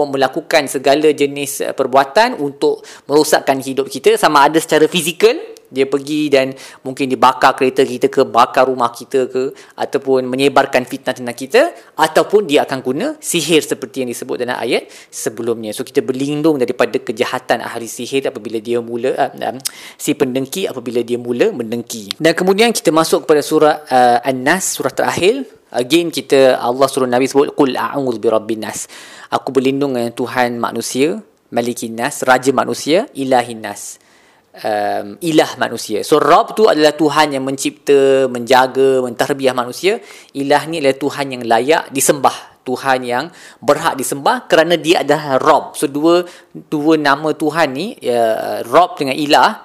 melakukan 0.08 0.68
segala 0.68 1.10
jenis 1.12 1.64
uh, 1.64 1.72
perbuatan 1.72 2.38
untuk 2.38 2.84
merosakkan 3.08 3.60
hidup 3.64 3.88
kita. 3.88 4.14
Sama 4.20 4.46
ada 4.46 4.60
secara 4.60 4.84
fizikal 4.86 5.36
dia 5.68 5.84
pergi 5.84 6.32
dan 6.32 6.56
mungkin 6.80 7.12
dibakar 7.12 7.52
kereta 7.52 7.84
kita 7.84 8.08
ke 8.08 8.24
bakar 8.24 8.72
rumah 8.72 8.88
kita 8.88 9.28
ke 9.28 9.52
ataupun 9.76 10.24
menyebarkan 10.24 10.88
fitnah 10.88 11.12
tentang 11.12 11.36
kita 11.36 11.62
ataupun 11.92 12.48
dia 12.48 12.64
akan 12.64 12.78
guna 12.80 13.06
sihir 13.20 13.60
seperti 13.60 14.04
yang 14.04 14.10
disebut 14.10 14.40
dalam 14.40 14.56
ayat 14.56 14.88
sebelumnya. 15.12 15.76
So 15.76 15.84
kita 15.84 16.00
berlindung 16.00 16.56
daripada 16.56 16.96
kejahatan 16.96 17.60
ahli 17.60 17.84
sihir 17.84 18.32
apabila 18.32 18.58
dia 18.64 18.80
mula 18.80 19.12
uh, 19.12 19.60
si 20.00 20.16
pendengki 20.16 20.64
apabila 20.64 21.04
dia 21.04 21.20
mula 21.20 21.52
mendengki. 21.52 22.16
Dan 22.16 22.32
kemudian 22.32 22.72
kita 22.72 22.88
masuk 22.88 23.28
kepada 23.28 23.44
surah 23.44 23.76
uh, 23.92 24.18
An-Nas 24.24 24.80
surah 24.80 24.92
terakhir 24.92 25.57
again 25.74 26.08
kita 26.12 26.56
Allah 26.56 26.86
suruh 26.88 27.08
Nabi 27.08 27.28
sebut 27.28 27.52
qul 27.52 27.76
a'udzu 27.76 28.18
birabbin 28.20 28.64
nas 28.64 28.88
aku 29.28 29.52
berlindung 29.52 29.96
dengan 29.96 30.12
Tuhan 30.12 30.56
manusia 30.56 31.20
malikin 31.52 31.96
nas 31.96 32.24
raja 32.24 32.52
manusia 32.52 33.08
ilahin 33.12 33.64
nas 33.64 34.00
um, 34.64 35.06
ilah 35.22 35.50
manusia. 35.60 36.02
So 36.02 36.18
Rabb 36.18 36.54
tu 36.58 36.66
adalah 36.66 36.94
Tuhan 36.94 37.34
yang 37.34 37.44
mencipta, 37.46 38.26
menjaga, 38.26 39.02
mentarbiah 39.04 39.54
manusia. 39.54 40.02
Ilah 40.34 40.66
ni 40.66 40.82
adalah 40.82 40.98
Tuhan 40.98 41.26
yang 41.34 41.42
layak 41.46 41.94
disembah. 41.94 42.58
Tuhan 42.66 43.00
yang 43.00 43.32
berhak 43.64 43.96
disembah 43.96 44.44
kerana 44.44 44.76
dia 44.76 45.00
adalah 45.00 45.40
Rabb. 45.40 45.72
So 45.72 45.88
dua 45.88 46.28
dua 46.52 47.00
nama 47.00 47.32
Tuhan 47.32 47.68
ni, 47.72 47.96
uh, 48.04 48.60
Rabb 48.68 49.00
dengan 49.00 49.16
ilah, 49.16 49.64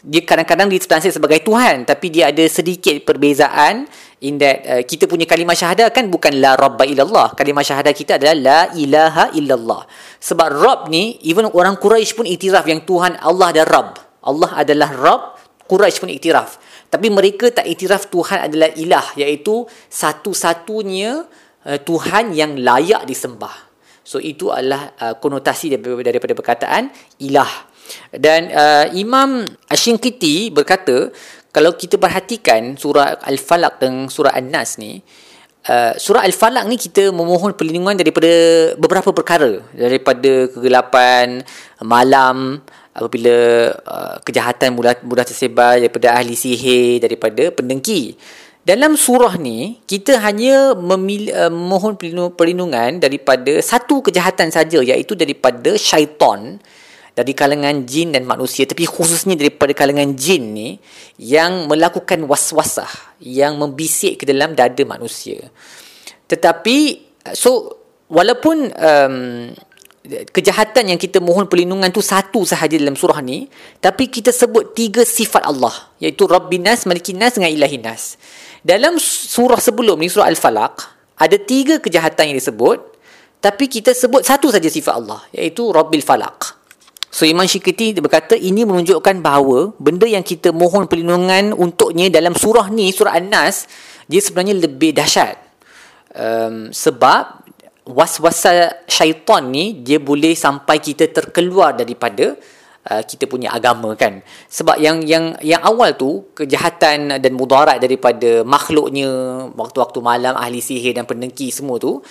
dia 0.00 0.24
kadang-kadang 0.24 0.72
ditranslate 0.72 1.12
sebagai 1.12 1.44
Tuhan 1.44 1.84
tapi 1.84 2.08
dia 2.08 2.32
ada 2.32 2.44
sedikit 2.48 2.96
perbezaan 3.04 3.84
in 4.20 4.36
that 4.36 4.58
uh, 4.68 4.82
kita 4.84 5.08
punya 5.08 5.24
kalimah 5.24 5.56
syahadah 5.56 5.88
kan 5.88 6.08
bukan 6.12 6.36
la 6.40 6.56
rabba 6.56 6.84
illallah 6.84 7.32
kalimah 7.32 7.64
syahadah 7.64 7.92
kita 7.96 8.20
adalah 8.20 8.36
la 8.36 8.60
ilaha 8.76 9.32
illallah 9.32 9.88
sebab 10.20 10.48
Rabb 10.52 10.80
ni 10.92 11.16
even 11.24 11.48
orang 11.48 11.80
Quraisy 11.80 12.12
pun 12.16 12.28
iktiraf 12.28 12.68
yang 12.68 12.84
Tuhan 12.84 13.16
Allah 13.20 13.48
dan 13.56 13.64
Rabb 13.64 14.10
Allah 14.20 14.50
adalah 14.52 14.90
Rabb, 14.92 15.22
Quraisy 15.64 15.98
pun 16.02 16.10
iktiraf. 16.12 16.60
Tapi 16.90 17.08
mereka 17.08 17.48
tak 17.48 17.64
iktiraf 17.64 18.12
Tuhan 18.12 18.50
adalah 18.50 18.68
ilah, 18.76 19.06
iaitu 19.16 19.64
satu-satunya 19.88 21.24
uh, 21.64 21.78
Tuhan 21.80 22.36
yang 22.36 22.60
layak 22.60 23.08
disembah. 23.08 23.70
So 24.04 24.18
itu 24.18 24.50
adalah 24.50 24.92
uh, 24.98 25.14
konotasi 25.16 25.72
daripada, 25.72 26.10
daripada 26.12 26.34
perkataan 26.36 26.82
ilah. 27.22 27.70
Dan 28.10 28.50
uh, 28.50 28.86
Imam 28.94 29.46
Ashinkiti 29.70 30.50
berkata, 30.50 31.10
kalau 31.50 31.74
kita 31.74 31.98
perhatikan 31.98 32.78
surah 32.78 33.18
Al-Falaq 33.26 33.82
dan 33.82 34.06
surah 34.06 34.34
An-Nas 34.34 34.78
ni, 34.78 35.02
uh, 35.66 35.92
surah 35.98 36.22
Al-Falaq 36.22 36.64
ni 36.70 36.78
kita 36.78 37.10
memohon 37.10 37.58
perlindungan 37.58 37.98
daripada 37.98 38.30
beberapa 38.78 39.10
perkara. 39.10 39.58
Daripada 39.74 40.46
kegelapan, 40.50 41.42
malam, 41.82 42.62
apabila 42.94 43.36
uh, 43.86 44.16
kejahatan 44.22 44.74
mudah 44.74 44.98
mudah 45.06 45.26
tersebar 45.26 45.78
daripada 45.78 46.14
ahli 46.18 46.34
sihir 46.34 46.98
daripada 46.98 47.54
pendengki 47.54 48.18
dalam 48.60 48.92
surah 48.92 49.40
ni 49.40 49.80
kita 49.88 50.20
hanya 50.20 50.76
memilih, 50.76 51.32
uh, 51.32 51.52
mohon 51.52 51.96
perlindungan 52.36 53.00
daripada 53.00 53.56
satu 53.64 54.04
kejahatan 54.04 54.52
saja 54.52 54.84
iaitu 54.84 55.16
daripada 55.16 55.74
syaitan 55.80 56.60
dari 57.14 57.32
kalangan 57.34 57.84
jin 57.84 58.14
dan 58.14 58.24
manusia 58.24 58.64
tapi 58.64 58.86
khususnya 58.86 59.34
daripada 59.34 59.74
kalangan 59.74 60.14
jin 60.14 60.54
ni 60.54 60.68
yang 61.18 61.66
melakukan 61.66 62.22
waswasah 62.24 63.18
yang 63.20 63.58
membisik 63.60 64.22
ke 64.22 64.24
dalam 64.24 64.54
dada 64.54 64.82
manusia. 64.86 65.50
Tetapi 66.30 66.76
so 67.34 67.80
walaupun 68.10 68.70
um, 68.74 69.16
kejahatan 70.10 70.96
yang 70.96 71.00
kita 71.00 71.20
mohon 71.20 71.44
perlindungan 71.44 71.92
tu 71.92 72.00
satu 72.00 72.42
sahaja 72.48 72.74
dalam 72.80 72.96
surah 72.96 73.20
ni 73.20 73.46
tapi 73.78 74.08
kita 74.08 74.32
sebut 74.32 74.72
tiga 74.72 75.04
sifat 75.04 75.44
Allah 75.44 75.72
iaitu 76.00 76.24
Rabbinas, 76.24 76.88
Malikinas 76.88 77.36
dengan 77.36 77.52
Ilahinas 77.52 78.16
dalam 78.64 78.96
surah 78.98 79.60
sebelum 79.60 80.00
ni 80.00 80.08
surah 80.08 80.32
Al-Falaq 80.32 80.74
ada 81.20 81.36
tiga 81.36 81.78
kejahatan 81.78 82.32
yang 82.32 82.38
disebut 82.40 82.80
tapi 83.44 83.68
kita 83.68 83.92
sebut 83.92 84.24
satu 84.24 84.48
saja 84.48 84.72
sifat 84.72 84.94
Allah 85.04 85.20
iaitu 85.36 85.68
Rabbil 85.68 86.00
Falaq 86.00 86.59
so 87.10 87.26
Imam 87.26 87.44
Syikiti 87.44 87.92
berkata 87.98 88.38
ini 88.38 88.62
menunjukkan 88.62 89.18
bahawa 89.20 89.74
benda 89.76 90.06
yang 90.06 90.22
kita 90.22 90.54
mohon 90.54 90.86
perlindungan 90.86 91.52
untuknya 91.52 92.08
dalam 92.08 92.32
surah 92.38 92.70
ni 92.70 92.94
surah 92.94 93.18
An-Nas 93.18 93.66
dia 94.10 94.18
sebenarnya 94.18 94.58
lebih 94.58 94.90
dahsyat. 94.90 95.38
Um, 96.10 96.74
sebab 96.74 97.46
waswasa 97.86 98.82
syaitan 98.90 99.46
ni 99.46 99.78
dia 99.86 100.02
boleh 100.02 100.34
sampai 100.34 100.82
kita 100.82 101.06
terkeluar 101.14 101.78
daripada 101.78 102.34
uh, 102.90 103.02
kita 103.06 103.30
punya 103.30 103.54
agama 103.54 103.94
kan? 103.94 104.18
Sebab 104.50 104.82
yang 104.82 105.06
yang 105.06 105.38
yang 105.46 105.62
awal 105.62 105.94
tu 105.94 106.26
kejahatan 106.34 107.22
dan 107.22 107.32
mudarat 107.38 107.78
daripada 107.78 108.42
makhluknya 108.42 109.06
waktu-waktu 109.54 109.98
malam 110.02 110.34
ahli 110.34 110.58
sihir 110.58 110.98
dan 110.98 111.06
pendengki 111.06 111.54
semua 111.54 111.78
tu 111.78 112.02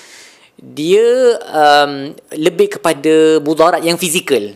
dia 0.59 1.35
um, 1.51 2.15
lebih 2.35 2.79
kepada 2.79 3.43
mudarat 3.43 3.83
yang 3.83 3.99
fizikal 3.99 4.55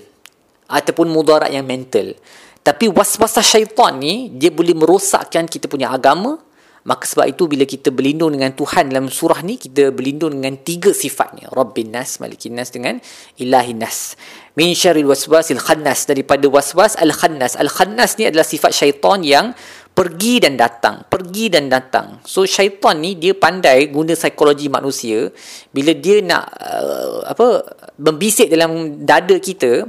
ataupun 0.74 1.08
mudarat 1.14 1.54
yang 1.54 1.64
mental 1.64 2.18
tapi 2.66 2.90
waswasa 2.90 3.46
syaitan 3.46 3.96
ni 4.02 4.34
dia 4.34 4.50
boleh 4.50 4.74
merosakkan 4.74 5.46
kita 5.46 5.70
punya 5.70 5.94
agama 5.94 6.42
Maka 6.84 7.08
sebab 7.08 7.32
itu 7.32 7.48
bila 7.48 7.64
kita 7.64 7.96
berlindung 7.96 8.36
dengan 8.36 8.52
Tuhan 8.52 8.92
dalam 8.92 9.08
surah 9.08 9.40
ni 9.40 9.56
kita 9.56 9.96
berlindung 9.96 10.36
dengan 10.36 10.60
tiga 10.60 10.92
sifatnya. 10.92 11.48
Rabbin 11.48 11.96
nas, 11.96 12.20
malikin 12.20 12.60
nas 12.60 12.76
dengan 12.76 13.00
ilahin 13.40 13.80
nas. 13.80 14.20
Min 14.60 14.76
syarril 14.76 15.08
waswasil 15.08 15.64
khannas 15.64 16.04
daripada 16.12 16.44
waswas 16.52 17.00
al 17.00 17.16
khannas. 17.16 17.56
Al 17.56 17.72
khannas 17.72 18.20
ni 18.20 18.28
adalah 18.28 18.44
sifat 18.44 18.76
syaitan 18.76 19.24
yang 19.24 19.56
pergi 19.96 20.44
dan 20.44 20.60
datang, 20.60 21.08
pergi 21.08 21.48
dan 21.48 21.72
datang. 21.72 22.20
So 22.28 22.44
syaitan 22.44 23.00
ni 23.00 23.16
dia 23.16 23.32
pandai 23.32 23.88
guna 23.88 24.12
psikologi 24.20 24.68
manusia 24.68 25.32
bila 25.72 25.96
dia 25.96 26.20
nak 26.20 26.52
uh, 26.52 27.32
apa 27.32 27.64
membisik 27.96 28.52
dalam 28.52 29.00
dada 29.08 29.40
kita, 29.40 29.88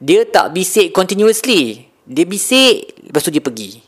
dia 0.00 0.28
tak 0.28 0.52
bisik 0.52 0.92
continuously. 0.92 1.88
Dia 2.06 2.24
bisik 2.28 2.96
lepas 3.08 3.22
tu 3.24 3.32
dia 3.32 3.42
pergi. 3.42 3.80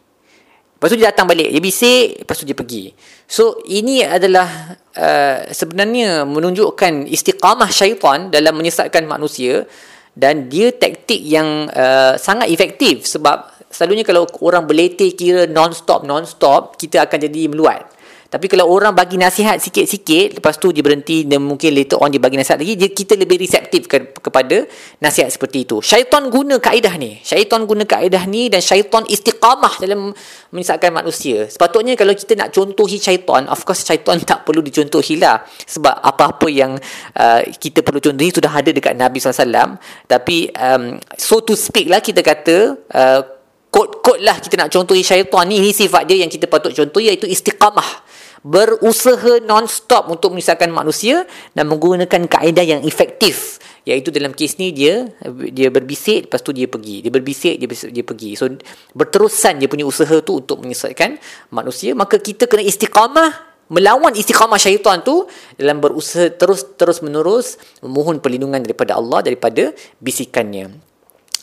Lepas 0.78 0.94
tu 0.94 0.96
dia 0.96 1.10
datang 1.10 1.26
balik. 1.26 1.50
Dia 1.50 1.58
bisik. 1.58 2.22
Lepas 2.22 2.38
tu 2.38 2.46
dia 2.46 2.54
pergi. 2.54 2.94
So, 3.26 3.58
ini 3.66 4.06
adalah 4.06 4.78
uh, 4.94 5.50
sebenarnya 5.50 6.22
menunjukkan 6.22 7.10
istiqamah 7.10 7.66
syaitan 7.66 8.30
dalam 8.30 8.54
menyesatkan 8.54 9.02
manusia. 9.02 9.66
Dan 10.14 10.46
dia 10.46 10.70
taktik 10.70 11.18
yang 11.18 11.66
uh, 11.66 12.14
sangat 12.14 12.46
efektif. 12.54 13.10
Sebab 13.10 13.66
selalunya 13.66 14.06
kalau 14.06 14.30
orang 14.38 14.70
berletih 14.70 15.18
kira 15.18 15.50
non-stop, 15.50 16.06
non-stop, 16.06 16.78
kita 16.78 17.10
akan 17.10 17.26
jadi 17.26 17.50
meluat. 17.50 17.97
Tapi 18.28 18.44
kalau 18.44 18.68
orang 18.68 18.92
bagi 18.92 19.16
nasihat 19.16 19.56
sikit-sikit, 19.56 20.36
lepas 20.36 20.60
tu 20.60 20.68
dia 20.68 20.84
berhenti 20.84 21.24
dan 21.24 21.40
mungkin 21.40 21.72
later 21.72 21.96
on 21.96 22.12
dia 22.12 22.20
bagi 22.20 22.36
nasihat 22.36 22.60
lagi, 22.60 22.76
dia, 22.76 22.92
kita 22.92 23.16
lebih 23.16 23.40
reseptif 23.40 23.88
ke, 23.88 24.12
kepada 24.20 24.68
nasihat 25.00 25.32
seperti 25.32 25.64
itu. 25.64 25.80
Syaitan 25.80 26.28
guna 26.28 26.60
kaedah 26.60 26.92
ni. 27.00 27.16
Syaitan 27.24 27.64
guna 27.64 27.88
kaedah 27.88 28.28
ni 28.28 28.52
dan 28.52 28.60
syaitan 28.60 29.08
istiqamah 29.08 29.80
dalam 29.80 30.12
menyesatkan 30.52 30.92
manusia. 30.92 31.48
Sepatutnya 31.48 31.96
kalau 31.96 32.12
kita 32.12 32.36
nak 32.36 32.52
contohi 32.52 33.00
syaitan, 33.00 33.48
of 33.48 33.64
course 33.64 33.80
syaitan 33.80 34.20
tak 34.28 34.44
perlu 34.44 34.60
dicontohi 34.60 35.16
lah. 35.16 35.48
Sebab 35.64 35.96
apa-apa 35.96 36.52
yang 36.52 36.76
uh, 37.16 37.40
kita 37.56 37.80
perlu 37.80 38.04
contohi 38.04 38.28
sudah 38.28 38.52
ada 38.52 38.68
dekat 38.68 38.92
Nabi 38.92 39.24
SAW. 39.24 39.80
Tapi 40.04 40.52
um, 40.52 41.00
so 41.16 41.40
to 41.40 41.56
speak 41.56 41.88
lah 41.88 42.04
kita 42.04 42.20
kata, 42.20 42.76
uh, 42.92 43.20
kod-kod 43.72 44.20
lah 44.20 44.36
kita 44.36 44.60
nak 44.60 44.68
contohi 44.68 45.00
syaitan 45.00 45.48
ni. 45.48 45.64
Ini 45.64 45.72
sifat 45.72 46.04
dia 46.04 46.20
yang 46.20 46.28
kita 46.28 46.44
patut 46.44 46.76
contohi 46.76 47.08
iaitu 47.08 47.24
istiqamah 47.24 48.07
berusaha 48.42 49.42
non-stop 49.42 50.10
untuk 50.12 50.34
menyusahkan 50.34 50.70
manusia 50.70 51.26
dan 51.54 51.66
menggunakan 51.66 52.26
kaedah 52.28 52.64
yang 52.64 52.80
efektif. 52.86 53.58
Iaitu 53.88 54.12
dalam 54.12 54.36
kes 54.36 54.60
ni 54.60 54.76
dia 54.76 55.08
dia 55.48 55.72
berbisik 55.72 56.28
lepas 56.28 56.44
tu 56.44 56.52
dia 56.52 56.68
pergi. 56.68 57.00
Dia 57.00 57.12
berbisik 57.12 57.56
dia 57.56 57.68
dia 57.68 58.04
pergi. 58.04 58.36
So 58.36 58.52
berterusan 58.92 59.64
dia 59.64 59.68
punya 59.70 59.88
usaha 59.88 60.20
tu 60.20 60.44
untuk 60.44 60.60
menyesatkan 60.60 61.16
manusia. 61.48 61.96
Maka 61.96 62.20
kita 62.20 62.44
kena 62.44 62.68
istiqamah 62.68 63.48
melawan 63.68 64.16
istiqamah 64.16 64.56
syaitan 64.56 65.04
tu 65.04 65.28
dalam 65.56 65.80
berusaha 65.80 66.32
terus 66.32 66.64
terus 66.76 67.04
menerus 67.04 67.60
memohon 67.84 68.20
perlindungan 68.20 68.64
daripada 68.64 68.96
Allah 68.96 69.20
daripada 69.20 69.76
bisikannya 70.00 70.87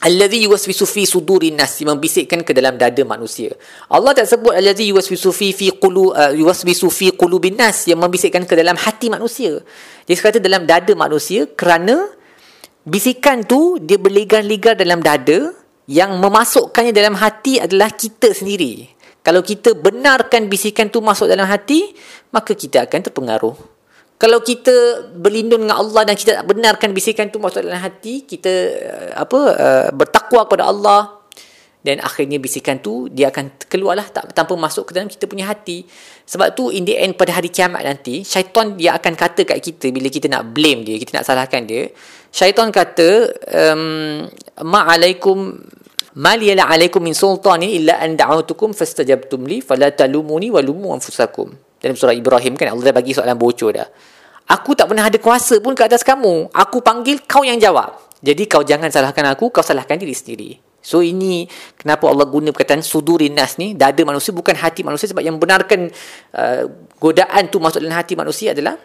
Allazi 0.04 0.44
yuwaswisu 0.44 0.84
fi 0.84 1.08
sudurin 1.08 1.56
nas 1.56 1.80
membisikkan 1.80 2.44
ke 2.44 2.52
dalam 2.52 2.76
dada 2.76 3.00
manusia. 3.08 3.56
Allah 3.88 4.12
tak 4.12 4.28
sebut 4.28 4.52
allazi 4.52 4.92
yuwaswisu 4.92 5.32
fi 5.32 5.56
fi 5.56 5.72
qulu 5.72 6.12
uh, 6.12 6.36
yuwaswisu 6.36 6.92
fi 6.92 7.16
qulubin 7.16 7.56
nas 7.56 7.88
yang 7.88 8.04
membisikkan 8.04 8.44
ke 8.44 8.60
dalam 8.60 8.76
hati 8.76 9.08
manusia. 9.08 9.64
Dia 10.04 10.16
kata 10.20 10.44
dalam 10.44 10.68
dada 10.68 10.92
manusia 11.00 11.48
kerana 11.48 12.12
bisikan 12.84 13.48
tu 13.48 13.80
dia 13.80 13.96
berligar-ligar 13.96 14.76
dalam 14.76 15.00
dada 15.00 15.56
yang 15.88 16.20
memasukkannya 16.20 16.92
dalam 16.92 17.16
hati 17.16 17.64
adalah 17.64 17.88
kita 17.96 18.36
sendiri. 18.36 18.92
Kalau 19.24 19.42
kita 19.42 19.74
benarkan 19.74 20.52
bisikan 20.52 20.92
tu 20.92 21.02
masuk 21.02 21.26
dalam 21.32 21.50
hati, 21.50 21.96
maka 22.30 22.54
kita 22.54 22.86
akan 22.86 23.00
terpengaruh 23.10 23.75
kalau 24.16 24.40
kita 24.40 25.08
berlindung 25.12 25.68
dengan 25.68 25.84
Allah 25.84 26.08
dan 26.08 26.16
kita 26.16 26.44
benarkan 26.48 26.96
bisikan 26.96 27.28
tu 27.28 27.40
masuk 27.44 27.68
dalam 27.68 27.84
hati 27.84 28.24
kita 28.24 28.54
uh, 28.80 29.12
apa 29.20 29.40
uh, 29.56 29.88
bertakwa 29.92 30.48
kepada 30.48 30.72
Allah 30.72 31.16
dan 31.86 32.02
akhirnya 32.02 32.42
bisikan 32.42 32.82
tu 32.82 33.12
dia 33.14 33.30
akan 33.30 33.62
keluarlah 33.70 34.10
tak, 34.10 34.34
tanpa 34.34 34.58
masuk 34.58 34.90
ke 34.90 34.92
dalam 34.98 35.06
kita 35.06 35.30
punya 35.30 35.46
hati. 35.46 35.86
Sebab 36.26 36.58
tu 36.58 36.74
in 36.74 36.82
the 36.82 36.98
end 36.98 37.14
pada 37.14 37.38
hari 37.38 37.54
kiamat 37.54 37.86
nanti 37.86 38.26
syaitan 38.26 38.74
dia 38.74 38.98
akan 38.98 39.14
kata 39.14 39.46
kat 39.46 39.62
kita 39.62 39.94
bila 39.94 40.10
kita 40.10 40.26
nak 40.26 40.50
blame 40.50 40.82
dia 40.82 40.98
kita 40.98 41.22
nak 41.22 41.30
salahkan 41.30 41.62
dia 41.70 41.94
syaitan 42.34 42.74
kata 42.74 43.30
um, 43.54 44.26
ma'alaikum 44.66 45.62
maliyala 46.18 46.66
alaikum 46.66 47.06
min 47.06 47.14
sultanin 47.14 47.70
illa 47.70 48.02
an 48.02 48.18
da'autukum 48.18 48.74
fastajabtum 48.74 49.46
li 49.46 49.62
fala 49.62 49.94
talumuni 49.94 50.50
walumu 50.50 50.90
anfusakum 50.96 51.54
dalam 51.86 51.94
surah 51.94 52.18
Ibrahim 52.18 52.58
kan 52.58 52.74
Allah 52.74 52.90
dah 52.90 52.96
bagi 52.98 53.14
soalan 53.14 53.38
bocor 53.38 53.78
dah. 53.78 53.86
Aku 54.50 54.74
tak 54.74 54.90
pernah 54.90 55.06
ada 55.06 55.22
kuasa 55.22 55.62
pun 55.62 55.78
ke 55.78 55.86
atas 55.86 56.02
kamu. 56.02 56.50
Aku 56.50 56.82
panggil 56.82 57.22
kau 57.30 57.46
yang 57.46 57.62
jawab. 57.62 57.94
Jadi 58.26 58.50
kau 58.50 58.66
jangan 58.66 58.90
salahkan 58.90 59.22
aku 59.30 59.54
kau 59.54 59.62
salahkan 59.62 60.02
diri 60.02 60.18
sendiri. 60.18 60.50
So 60.82 61.02
ini 61.02 61.50
kenapa 61.78 62.06
Allah 62.10 62.30
guna 62.30 62.54
perkataan 62.54 62.82
sudurin 62.86 63.34
nas 63.34 63.58
ni. 63.62 63.78
Dada 63.78 64.02
manusia 64.06 64.34
bukan 64.34 64.54
hati 64.54 64.86
manusia 64.86 65.10
sebab 65.10 65.22
yang 65.22 65.42
benarkan 65.42 65.90
uh, 66.34 66.70
godaan 67.02 67.50
tu 67.50 67.58
masuk 67.58 67.82
dalam 67.82 67.98
hati 67.98 68.14
manusia 68.14 68.54
adalah 68.54 68.78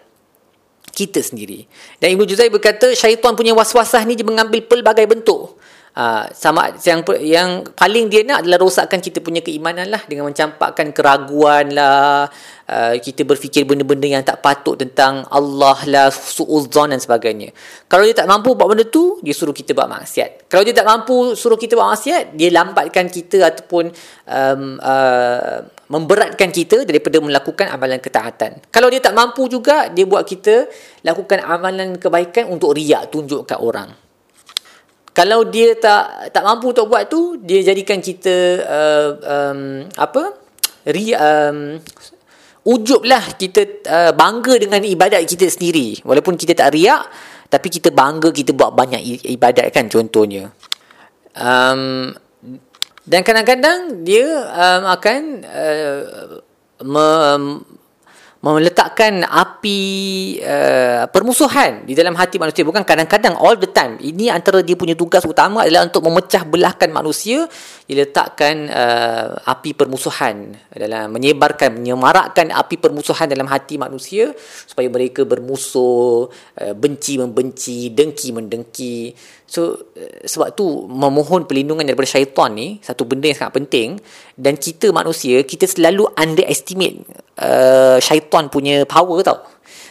kita 0.93 1.21
sendiri. 1.21 1.69
Dan 2.01 2.17
Ibnu 2.17 2.25
Juzai 2.25 2.49
berkata 2.49 2.89
syaitan 2.97 3.37
punya 3.37 3.53
waswasah 3.53 4.01
ni 4.09 4.17
dia 4.17 4.25
mengambil 4.25 4.65
pelbagai 4.65 5.05
bentuk. 5.05 5.60
Uh, 5.91 6.23
sama 6.31 6.71
yang 6.87 7.03
yang 7.19 7.51
paling 7.75 8.07
dia 8.07 8.23
nak 8.23 8.47
adalah 8.47 8.63
rosakkan 8.63 9.03
kita 9.03 9.19
punya 9.19 9.43
keimanan 9.43 9.91
lah 9.91 9.99
dengan 10.07 10.31
mencampakkan 10.31 10.95
keraguan 10.95 11.75
lah. 11.75 12.31
Uh, 12.71 12.95
kita 13.03 13.27
berfikir 13.27 13.67
benda-benda 13.67 14.07
yang 14.07 14.23
tak 14.23 14.39
patut 14.39 14.79
tentang 14.79 15.27
Allah 15.27 15.75
lah 15.91 16.07
suudzon 16.15 16.95
dan 16.95 17.03
sebagainya. 17.03 17.51
Kalau 17.91 18.07
dia 18.07 18.15
tak 18.15 18.31
mampu 18.31 18.55
buat 18.55 18.71
benda 18.71 18.87
tu 18.87 19.19
dia 19.19 19.35
suruh 19.35 19.51
kita 19.51 19.75
buat 19.75 19.91
maksiat. 19.91 20.47
Kalau 20.47 20.63
dia 20.63 20.71
tak 20.71 20.87
mampu 20.87 21.35
suruh 21.35 21.59
kita 21.59 21.75
buat 21.75 21.91
maksiat 21.91 22.39
dia 22.39 22.55
lambatkan 22.55 23.11
kita 23.11 23.51
ataupun 23.51 23.91
um, 24.31 24.79
uh, 24.79 25.67
memberatkan 25.91 26.55
kita 26.55 26.87
daripada 26.87 27.19
melakukan 27.19 27.67
amalan 27.67 27.99
ketaatan. 27.99 28.63
Kalau 28.71 28.87
dia 28.87 29.03
tak 29.03 29.19
mampu 29.19 29.51
juga 29.51 29.91
dia 29.91 30.07
buat 30.07 30.23
kita 30.23 30.71
lakukan 31.03 31.43
amalan 31.43 31.99
kebaikan 31.99 32.47
untuk 32.47 32.79
riak 32.79 33.11
tunjuk 33.11 33.43
kat 33.43 33.59
orang 33.59 34.10
kalau 35.11 35.43
dia 35.51 35.75
tak 35.75 36.31
tak 36.31 36.43
mampu 36.47 36.71
untuk 36.71 36.87
buat 36.87 37.11
tu 37.11 37.39
dia 37.43 37.61
jadikan 37.67 37.99
kita 37.99 38.35
uh, 38.63 39.09
um, 39.21 39.61
apa? 39.99 40.23
Ri 40.87 41.13
um, 41.13 41.77
ujub 42.71 43.03
lah 43.05 43.35
kita 43.35 43.85
uh, 43.91 44.13
bangga 44.15 44.57
dengan 44.57 44.81
ibadat 44.87 45.23
kita 45.27 45.51
sendiri. 45.51 45.99
Walaupun 46.07 46.39
kita 46.39 46.55
tak 46.55 46.73
riak 46.79 47.05
tapi 47.51 47.67
kita 47.67 47.91
bangga 47.91 48.31
kita 48.31 48.55
buat 48.55 48.71
banyak 48.71 49.27
ibadat 49.27 49.75
kan 49.75 49.91
contohnya. 49.91 50.55
Um, 51.35 52.15
dan 53.03 53.27
kadang-kadang 53.27 54.07
dia 54.07 54.27
um, 54.55 54.83
akan 54.87 55.21
uh, 55.43 56.01
me, 56.87 57.07
meletakkan 58.41 59.21
api 59.21 59.81
uh, 60.41 61.05
permusuhan 61.13 61.85
di 61.85 61.93
dalam 61.93 62.17
hati 62.17 62.41
manusia. 62.41 62.65
Bukan 62.65 62.89
kadang-kadang 62.89 63.37
all 63.37 63.61
the 63.61 63.69
time. 63.69 64.01
Ini 64.01 64.33
antara 64.33 64.65
dia 64.65 64.81
punya 64.81 64.97
tugas 64.97 65.29
utama 65.29 65.69
adalah 65.69 65.85
untuk 65.85 66.09
memecah 66.09 66.49
belahkan 66.49 66.89
manusia. 66.89 67.45
Dia 67.85 68.09
letakkan 68.09 68.65
uh, 68.73 69.45
api 69.45 69.77
permusuhan 69.77 70.57
dalam 70.73 71.13
menyebarkan 71.13 71.85
menyemarakkan 71.85 72.49
api 72.49 72.81
permusuhan 72.81 73.29
dalam 73.29 73.45
hati 73.45 73.77
manusia 73.77 74.33
supaya 74.65 74.89
mereka 74.89 75.29
bermusuh 75.29 76.33
uh, 76.65 76.73
benci 76.73 77.21
membenci 77.21 77.93
dengki 77.93 78.33
mendengki 78.33 79.13
So 79.51 79.91
sebab 80.23 80.55
tu 80.55 80.87
memohon 80.87 81.43
perlindungan 81.43 81.83
daripada 81.83 82.07
syaitan 82.07 82.55
ni 82.55 82.79
satu 82.79 83.03
benda 83.03 83.27
yang 83.27 83.35
sangat 83.35 83.59
penting 83.59 83.99
dan 84.39 84.55
kita 84.55 84.95
manusia 84.95 85.43
kita 85.43 85.67
selalu 85.67 86.07
underestimate 86.15 87.03
uh, 87.43 87.99
syaitan 87.99 88.47
punya 88.47 88.87
power 88.87 89.19
tau. 89.27 89.43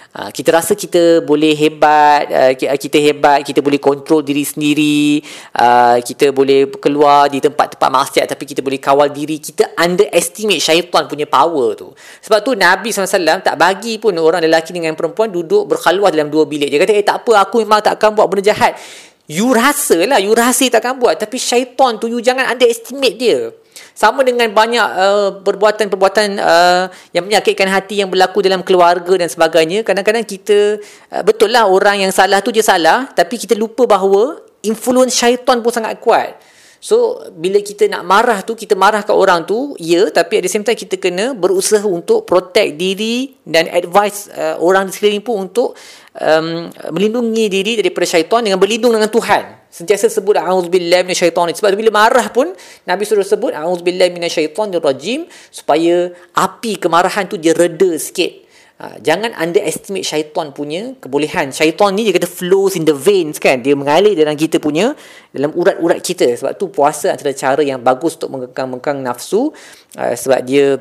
Uh, 0.09 0.33
kita 0.33 0.49
rasa 0.49 0.73
kita 0.73 1.21
boleh 1.21 1.53
hebat, 1.53 2.25
uh, 2.33 2.53
kita 2.57 2.97
hebat, 2.97 3.45
kita 3.45 3.61
boleh 3.61 3.77
kontrol 3.77 4.25
diri 4.25 4.41
sendiri, 4.41 5.21
uh, 5.53 6.01
kita 6.01 6.33
boleh 6.33 6.65
keluar 6.81 7.29
di 7.29 7.37
tempat-tempat 7.37 7.89
maksiat 7.93 8.25
tapi 8.25 8.49
kita 8.49 8.65
boleh 8.65 8.81
kawal 8.81 9.13
diri. 9.13 9.37
Kita 9.37 9.77
underestimate 9.77 10.63
syaitan 10.63 11.05
punya 11.05 11.29
power 11.29 11.77
tu. 11.77 11.93
Sebab 12.25 12.41
tu 12.41 12.57
Nabi 12.57 12.89
SAW 12.89 13.45
tak 13.45 13.53
bagi 13.53 14.01
pun 14.01 14.17
orang 14.17 14.41
lelaki 14.41 14.73
dengan 14.73 14.97
perempuan 14.97 15.29
duduk 15.29 15.69
berkhaluah 15.77 16.09
dalam 16.09 16.33
dua 16.33 16.49
bilik. 16.49 16.73
Dia 16.73 16.81
kata, 16.81 16.93
eh 16.95 17.05
tak 17.05 17.27
apa, 17.27 17.45
aku 17.45 17.61
memang 17.61 17.77
tak 17.83 18.01
akan 18.01 18.17
buat 18.17 18.25
benda 18.33 18.49
jahat. 18.49 18.81
You 19.29 19.53
rasa 19.53 20.09
lah, 20.09 20.17
you 20.17 20.33
rasa 20.33 20.65
takkan 20.73 20.97
buat. 20.97 21.21
Tapi 21.21 21.37
syaitan 21.37 22.01
tu, 22.01 22.09
you 22.09 22.17
jangan 22.17 22.49
underestimate 22.49 23.13
dia. 23.13 23.53
Sama 23.93 24.25
dengan 24.25 24.49
banyak 24.49 24.87
uh, 24.89 25.29
perbuatan-perbuatan 25.45 26.41
uh, 26.41 26.89
yang 27.13 27.29
menyakitkan 27.29 27.69
hati 27.69 28.01
yang 28.01 28.09
berlaku 28.09 28.41
dalam 28.41 28.65
keluarga 28.65 29.21
dan 29.21 29.29
sebagainya. 29.29 29.85
Kadang-kadang 29.85 30.25
kita, 30.25 30.81
uh, 31.13 31.21
betul 31.21 31.53
lah 31.53 31.69
orang 31.69 32.09
yang 32.09 32.09
salah 32.09 32.41
tu 32.41 32.49
dia 32.49 32.65
salah. 32.65 33.05
Tapi 33.13 33.37
kita 33.37 33.53
lupa 33.53 33.85
bahawa 33.85 34.41
influence 34.65 35.13
syaitan 35.13 35.61
pun 35.61 35.69
sangat 35.69 36.01
kuat. 36.01 36.33
So 36.79 37.19
bila 37.35 37.59
kita 37.59 37.91
nak 37.91 38.07
marah 38.07 38.39
tu 38.39 38.55
kita 38.55 38.71
marah 38.71 39.03
kat 39.03 39.11
orang 39.11 39.43
tu 39.43 39.75
ya 39.83 40.07
tapi 40.15 40.39
at 40.39 40.47
the 40.47 40.51
same 40.51 40.63
time 40.63 40.79
kita 40.79 40.95
kena 40.95 41.35
berusaha 41.35 41.83
untuk 41.83 42.23
protect 42.23 42.79
diri 42.79 43.35
dan 43.43 43.67
advise 43.67 44.31
uh, 44.31 44.55
orang 44.63 44.87
di 44.87 44.95
sekeliling 44.95 45.19
pun 45.19 45.51
untuk 45.51 45.75
um, 46.17 46.69
melindungi 46.95 47.45
diri 47.51 47.77
daripada 47.77 48.05
syaitan 48.09 48.41
dengan 48.41 48.57
berlindung 48.57 48.95
dengan 48.95 49.11
Tuhan. 49.11 49.69
Sentiasa 49.69 50.09
sebut 50.09 50.33
auzubillahi 50.33 51.05
minasyaitonir 51.05 51.53
sebab 51.53 51.77
bila 51.77 51.93
marah 51.93 52.25
pun 52.33 52.49
Nabi 52.89 53.05
suruh 53.05 53.21
sebut 53.21 53.53
auzubillahi 53.53 54.09
minasyaitonir 54.09 54.81
rajim 54.81 55.29
supaya 55.53 56.09
api 56.33 56.81
kemarahan 56.81 57.29
tu 57.29 57.37
dia 57.37 57.53
reda 57.53 57.93
sikit. 58.01 58.49
Ha, 58.79 58.95
jangan 59.03 59.35
underestimate 59.35 60.07
syaitan 60.07 60.55
punya 60.55 60.95
kebolehan. 61.03 61.51
Syaitan 61.51 61.91
ni 61.91 62.07
dia 62.07 62.15
kata 62.15 62.31
flows 62.31 62.79
in 62.79 62.87
the 62.87 62.95
veins 62.95 63.35
kan. 63.35 63.59
Dia 63.59 63.75
mengalir 63.75 64.15
dalam 64.15 64.39
kita 64.39 64.55
punya, 64.55 64.95
dalam 65.35 65.51
urat-urat 65.51 65.99
kita. 65.99 66.31
Sebab 66.39 66.55
tu 66.55 66.71
puasa 66.71 67.11
antara 67.11 67.35
cara 67.35 67.59
yang 67.59 67.83
bagus 67.83 68.15
untuk 68.15 68.39
mengekang-mengekang 68.39 69.03
nafsu. 69.03 69.51
Uh, 69.99 70.15
sebab 70.15 70.47
dia 70.47 70.79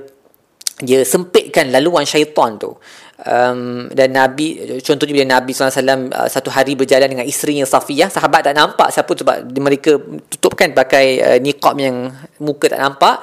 dia 0.79 1.03
sempitkan 1.03 1.75
laluan 1.75 2.07
syaitan 2.07 2.55
tu. 2.55 2.79
Um, 3.18 3.90
dan 3.90 4.14
Nabi, 4.14 4.78
contohnya 4.78 5.11
bila 5.11 5.26
Nabi 5.26 5.50
SAW 5.50 5.74
uh, 6.14 6.31
satu 6.31 6.54
hari 6.54 6.78
berjalan 6.78 7.11
dengan 7.11 7.26
isterinya 7.26 7.66
Safiyah. 7.66 8.07
Sahabat 8.07 8.46
tak 8.46 8.54
nampak 8.54 8.94
siapa 8.94 9.11
sebab 9.11 9.42
mereka 9.59 9.98
tutupkan 10.31 10.70
pakai 10.70 11.07
uh, 11.18 11.38
niqab 11.42 11.74
yang 11.83 12.14
muka 12.38 12.70
tak 12.70 12.78
nampak. 12.78 13.18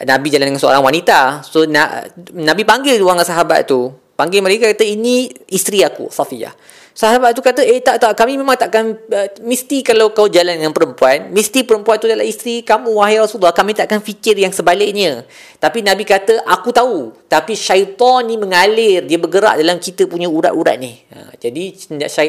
Nabi 0.00 0.28
jalan 0.28 0.52
dengan 0.52 0.60
seorang 0.60 0.84
wanita. 0.84 1.40
So 1.40 1.64
na- 1.64 2.04
Nabi 2.36 2.68
panggil 2.68 3.00
orang 3.00 3.24
sahabat 3.24 3.64
tu. 3.64 3.88
Panggil 4.12 4.44
mereka 4.44 4.68
kata 4.68 4.84
ini 4.84 5.32
isteri 5.48 5.80
aku 5.80 6.12
Safiyah. 6.12 6.52
Sahabat 7.00 7.32
tu 7.32 7.40
kata 7.40 7.64
eh 7.64 7.80
tak 7.80 7.96
tak 7.96 8.12
kami 8.12 8.36
memang 8.36 8.60
takkan 8.60 8.92
uh, 8.92 9.28
mesti 9.40 9.80
kalau 9.80 10.12
kau 10.12 10.28
jalan 10.28 10.60
dengan 10.60 10.76
perempuan 10.76 11.32
mesti 11.32 11.64
perempuan 11.64 11.96
tu 11.96 12.04
adalah 12.04 12.28
isteri 12.28 12.60
kamu 12.60 12.92
wahai 12.92 13.16
Rasulullah 13.16 13.56
kami 13.56 13.72
takkan 13.72 14.04
fikir 14.04 14.36
yang 14.36 14.52
sebaliknya. 14.52 15.24
Tapi 15.56 15.80
Nabi 15.80 16.04
kata 16.04 16.44
aku 16.44 16.68
tahu 16.76 17.24
tapi 17.24 17.56
syaitan 17.56 18.28
ni 18.28 18.36
mengalir 18.36 19.08
dia 19.08 19.16
bergerak 19.16 19.56
dalam 19.56 19.80
kita 19.80 20.04
punya 20.12 20.28
urat-urat 20.28 20.76
ni. 20.76 20.92
Ha, 21.16 21.40
jadi 21.40 21.72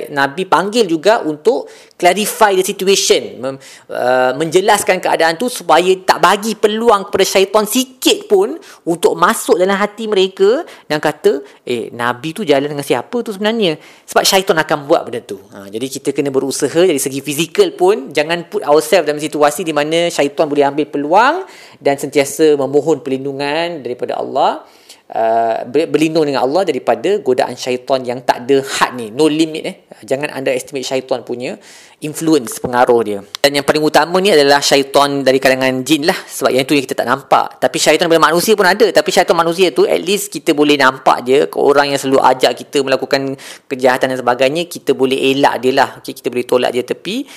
Nabi 0.08 0.48
panggil 0.48 0.88
juga 0.88 1.20
untuk 1.20 1.68
clarify 2.00 2.56
the 2.56 2.64
situation 2.64 3.44
mem, 3.44 3.56
uh, 3.92 4.32
menjelaskan 4.40 5.04
keadaan 5.04 5.36
tu 5.36 5.52
supaya 5.52 5.92
tak 6.08 6.24
bagi 6.24 6.56
peluang 6.56 7.12
kepada 7.12 7.26
syaitan 7.28 7.68
sikit 7.68 8.24
pun 8.32 8.56
untuk 8.88 9.20
masuk 9.20 9.60
dalam 9.60 9.76
hati 9.76 10.08
mereka 10.08 10.64
dan 10.88 11.04
kata 11.04 11.44
eh 11.68 11.92
Nabi 11.92 12.32
tu 12.32 12.48
jalan 12.48 12.72
dengan 12.72 12.88
siapa 12.88 13.20
tu 13.20 13.36
sebenarnya 13.36 13.76
sebab 14.08 14.24
syaitan 14.24 14.61
akan 14.62 14.86
buat 14.86 15.02
benda 15.08 15.21
tu. 15.26 15.41
Ha, 15.52 15.67
jadi 15.67 15.86
kita 15.89 16.13
kena 16.13 16.30
berusaha 16.30 16.82
dari 16.86 17.02
segi 17.02 17.19
fizikal 17.19 17.74
pun 17.74 18.13
jangan 18.13 18.47
put 18.47 18.62
ourselves 18.63 19.10
dalam 19.10 19.19
situasi 19.19 19.65
di 19.65 19.74
mana 19.74 20.08
syaitan 20.08 20.45
boleh 20.45 20.65
ambil 20.65 20.86
peluang 20.89 21.36
dan 21.82 21.97
sentiasa 21.97 22.56
memohon 22.56 23.02
perlindungan 23.02 23.82
daripada 23.82 24.17
Allah. 24.17 24.65
Uh, 25.12 25.67
berlindung 25.67 26.24
dengan 26.24 26.47
Allah 26.47 26.63
daripada 26.63 27.19
godaan 27.19 27.52
syaitan 27.60 28.00
yang 28.00 28.24
tak 28.24 28.47
ada 28.47 28.63
had 28.63 28.95
ni. 28.95 29.12
No 29.12 29.28
limit 29.28 29.63
eh. 29.67 29.76
Jangan 30.08 30.32
underestimate 30.32 30.88
syaitan 30.88 31.28
punya 31.28 31.60
influence 32.00 32.63
pengaruh 32.63 33.02
dia. 33.04 33.19
Dan 33.43 33.60
yang 33.60 33.67
paling 33.67 33.84
utama 33.84 34.24
ni 34.24 34.32
adalah 34.32 34.63
syaitan 34.63 35.19
dari 35.19 35.36
kalangan 35.36 35.84
jin 35.84 36.08
lah. 36.08 36.15
Sebab 36.15 36.56
yang 36.56 36.63
tu 36.63 36.80
yang 36.80 36.88
kita 36.88 37.04
tak 37.04 37.12
nampak. 37.12 37.60
Tapi 37.60 37.76
syaitan 37.76 38.08
daripada 38.08 38.32
manusia 38.32 38.56
pun 38.56 38.63
ada. 38.63 38.88
Tapi 38.88 39.10
syaitan 39.12 39.36
manusia 39.36 39.67
tu 39.76 39.84
at 39.84 40.00
least 40.00 40.32
kita 40.32 40.56
boleh 40.56 40.80
nampak 40.80 41.28
dia. 41.28 41.43
Ke 41.52 41.60
orang 41.60 41.91
yang 41.91 42.00
selalu 42.00 42.24
ajak 42.32 42.63
kita 42.63 42.80
melakukan 42.80 43.36
kejahatan 43.67 44.15
dan 44.15 44.17
sebagainya 44.24 44.63
kita 44.71 44.95
boleh 44.95 45.19
elak 45.36 45.60
dia 45.60 45.76
lah. 45.76 45.89
Okay, 46.00 46.15
kita 46.15 46.32
boleh 46.32 46.47
tolak 46.47 46.71
dia. 46.71 46.88
Tepi 46.88 47.28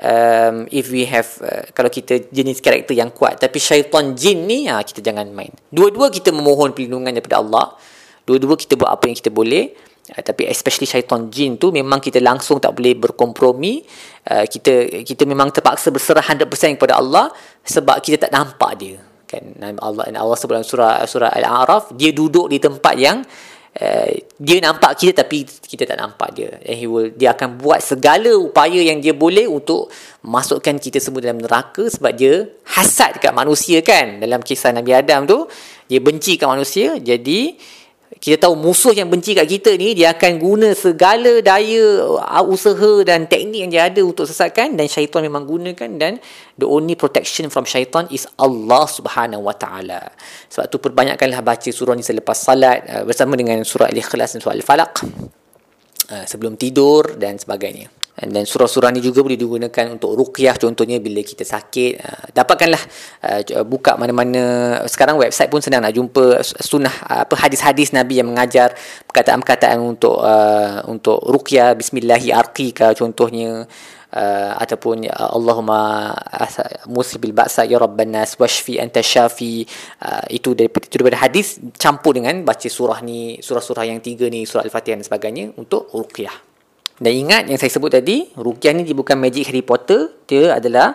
um, 0.00 0.66
if 0.70 0.90
we 0.90 1.06
have 1.06 1.28
uh, 1.44 1.66
kalau 1.76 1.90
kita 1.92 2.30
jenis 2.32 2.58
karakter 2.58 2.94
yang 2.96 3.14
kuat 3.14 3.38
tapi 3.38 3.60
syaitan 3.62 4.14
jin 4.18 4.46
ni 4.48 4.66
ha, 4.66 4.82
kita 4.82 5.04
jangan 5.04 5.28
main 5.30 5.50
dua-dua 5.70 6.10
kita 6.10 6.34
memohon 6.34 6.74
perlindungan 6.74 7.14
daripada 7.14 7.42
Allah 7.42 7.74
dua-dua 8.24 8.58
kita 8.58 8.74
buat 8.74 8.90
apa 8.90 9.10
yang 9.10 9.16
kita 9.18 9.30
boleh 9.30 9.94
Uh, 10.04 10.20
tapi 10.20 10.44
especially 10.44 10.84
syaitan 10.84 11.32
jin 11.32 11.56
tu 11.56 11.72
memang 11.72 11.96
kita 11.96 12.20
langsung 12.20 12.60
tak 12.60 12.76
boleh 12.76 12.92
berkompromi. 12.92 13.80
Uh, 14.28 14.44
kita 14.44 15.00
kita 15.00 15.24
memang 15.24 15.48
terpaksa 15.48 15.88
berserah 15.88 16.20
100% 16.20 16.44
kepada 16.76 17.00
Allah 17.00 17.32
sebab 17.64 18.04
kita 18.04 18.28
tak 18.28 18.32
nampak 18.36 18.76
dia. 18.76 19.00
Kan 19.24 19.56
Allah 19.80 20.12
Allah 20.12 20.36
sebut 20.36 20.60
dalam 20.60 20.68
surah 20.68 21.08
surah 21.08 21.32
Al-A'raf 21.32 21.96
dia 21.96 22.12
duduk 22.12 22.52
di 22.52 22.60
tempat 22.60 23.00
yang 23.00 23.24
uh, 23.80 24.10
dia 24.38 24.58
nampak 24.62 24.98
kita 24.98 25.24
tapi 25.24 25.46
kita 25.46 25.86
tak 25.86 25.98
nampak 25.98 26.34
dia. 26.34 26.50
And 26.62 26.76
he 26.78 26.86
will 26.86 27.10
dia 27.14 27.34
akan 27.34 27.58
buat 27.58 27.80
segala 27.82 28.34
upaya 28.38 28.78
yang 28.78 29.02
dia 29.02 29.14
boleh 29.14 29.46
untuk 29.50 29.90
masukkan 30.22 30.76
kita 30.78 30.98
semua 31.02 31.24
dalam 31.24 31.42
neraka 31.42 31.86
sebab 31.90 32.12
dia 32.14 32.46
hasad 32.74 33.18
dekat 33.18 33.34
manusia 33.34 33.82
kan. 33.82 34.22
Dalam 34.22 34.42
kisah 34.42 34.70
Nabi 34.74 34.94
Adam 34.94 35.26
tu 35.26 35.38
dia 35.86 36.00
benci 36.00 36.40
kat 36.40 36.48
manusia 36.48 36.96
jadi 36.98 37.54
kita 38.24 38.48
tahu 38.48 38.56
musuh 38.56 38.96
yang 38.96 39.12
benci 39.12 39.36
kat 39.36 39.44
kita 39.44 39.76
ni 39.76 39.92
dia 39.92 40.16
akan 40.16 40.40
guna 40.40 40.72
segala 40.72 41.44
daya 41.44 42.08
uh, 42.08 42.40
usaha 42.48 43.04
dan 43.04 43.28
teknik 43.28 43.68
yang 43.68 43.68
dia 43.68 43.82
ada 43.92 44.00
untuk 44.00 44.24
sesatkan 44.24 44.72
dan 44.80 44.88
syaitan 44.88 45.20
memang 45.20 45.44
gunakan 45.44 45.90
dan 46.00 46.16
the 46.56 46.64
only 46.64 46.96
protection 46.96 47.52
from 47.52 47.68
syaitan 47.68 48.08
is 48.08 48.24
Allah 48.40 48.88
Subhanahu 48.88 49.44
wa 49.44 49.52
taala. 49.52 50.08
Sebab 50.48 50.72
tu 50.72 50.80
perbanyakkanlah 50.80 51.44
baca 51.44 51.68
surah 51.68 51.92
ni 51.92 52.00
selepas 52.00 52.32
salat 52.32 52.88
uh, 52.88 53.04
bersama 53.04 53.36
dengan 53.36 53.60
surah 53.60 53.92
Al-Ikhlas 53.92 54.32
dan 54.32 54.40
surah 54.40 54.56
Al-Falaq 54.56 54.92
uh, 56.08 56.24
sebelum 56.24 56.56
tidur 56.56 57.20
dan 57.20 57.36
sebagainya. 57.36 57.92
Dan 58.14 58.46
surah-surah 58.46 58.94
ni 58.94 59.02
juga 59.02 59.26
boleh 59.26 59.34
digunakan 59.34 59.90
untuk 59.90 60.14
ruqyah 60.14 60.54
contohnya 60.54 61.02
bila 61.02 61.18
kita 61.26 61.42
sakit. 61.42 61.92
Uh, 61.98 62.24
dapatkanlah 62.30 62.82
uh, 63.26 63.66
buka 63.66 63.98
mana-mana. 63.98 64.78
Sekarang 64.86 65.18
website 65.18 65.50
pun 65.50 65.58
senang 65.58 65.82
nak 65.82 65.98
jumpa 65.98 66.38
sunnah 66.62 66.94
apa 67.10 67.34
hadis-hadis 67.34 67.90
Nabi 67.90 68.22
yang 68.22 68.30
mengajar 68.30 68.78
perkataan-perkataan 69.10 69.82
untuk 69.82 70.22
uh, 70.22 70.86
untuk 70.86 71.26
ruqyah 71.26 71.74
bismillahi 71.74 72.30
arqika 72.30 72.94
contohnya. 72.94 73.66
Uh, 74.14 74.54
ataupun 74.62 75.10
ya 75.10 75.14
Allahumma 75.34 76.14
musibil 76.86 77.34
ba'sa 77.34 77.66
ya 77.66 77.82
rabban 77.82 78.14
nas 78.14 78.38
washfi 78.38 78.78
anta 78.78 79.02
syafi 79.02 79.66
uh, 80.06 80.22
itu 80.30 80.54
daripada 80.54 80.86
itu 80.86 81.02
daripada 81.02 81.18
hadis 81.26 81.58
campur 81.74 82.14
dengan 82.14 82.46
baca 82.46 82.70
surah 82.70 83.02
ni 83.02 83.42
surah-surah 83.42 83.90
yang 83.90 83.98
tiga 83.98 84.30
ni 84.30 84.46
surah 84.46 84.62
al-fatihah 84.70 85.02
dan 85.02 85.06
sebagainya 85.10 85.58
untuk 85.58 85.90
ruqyah 85.90 86.53
dan 87.02 87.10
ingat 87.10 87.50
yang 87.50 87.58
saya 87.58 87.70
sebut 87.74 87.90
tadi, 87.90 88.30
rukyah 88.38 88.70
ni 88.70 88.86
dia 88.86 88.94
bukan 88.94 89.18
magic 89.18 89.50
Harry 89.50 89.66
Potter, 89.66 90.14
dia 90.30 90.54
adalah 90.54 90.94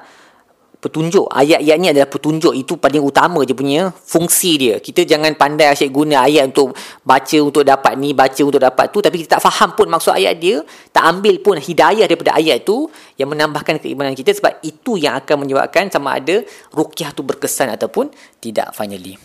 petunjuk. 0.79 1.27
Ayat-ayat 1.27 1.75
ni 1.75 1.87
adalah 1.91 2.07
petunjuk. 2.07 2.55
Itu 2.55 2.79
paling 2.79 3.03
utama 3.03 3.43
je 3.43 3.51
punya 3.51 3.91
fungsi 3.91 4.55
dia. 4.55 4.75
Kita 4.79 5.03
jangan 5.03 5.35
pandai 5.35 5.67
asyik 5.75 5.91
guna 5.91 6.23
ayat 6.23 6.55
untuk 6.55 6.71
baca 7.03 7.37
untuk 7.43 7.67
dapat 7.67 7.99
ni, 7.99 8.15
baca 8.15 8.39
untuk 8.39 8.63
dapat 8.63 8.87
tu. 8.95 9.03
Tapi 9.03 9.15
kita 9.19 9.37
tak 9.37 9.43
faham 9.51 9.75
pun 9.75 9.91
maksud 9.91 10.15
ayat 10.15 10.39
dia. 10.39 10.63
Tak 10.95 11.03
ambil 11.03 11.35
pun 11.43 11.59
hidayah 11.59 12.07
daripada 12.07 12.39
ayat 12.39 12.63
tu 12.63 12.87
yang 13.19 13.27
menambahkan 13.27 13.83
keimanan 13.83 14.15
kita. 14.15 14.31
Sebab 14.31 14.63
itu 14.63 14.95
yang 14.95 15.19
akan 15.19 15.43
menyebabkan 15.43 15.91
sama 15.91 16.15
ada 16.15 16.47
rukyah 16.71 17.11
tu 17.11 17.27
berkesan 17.27 17.75
ataupun 17.75 18.07
tidak 18.39 18.71
finally. 18.71 19.19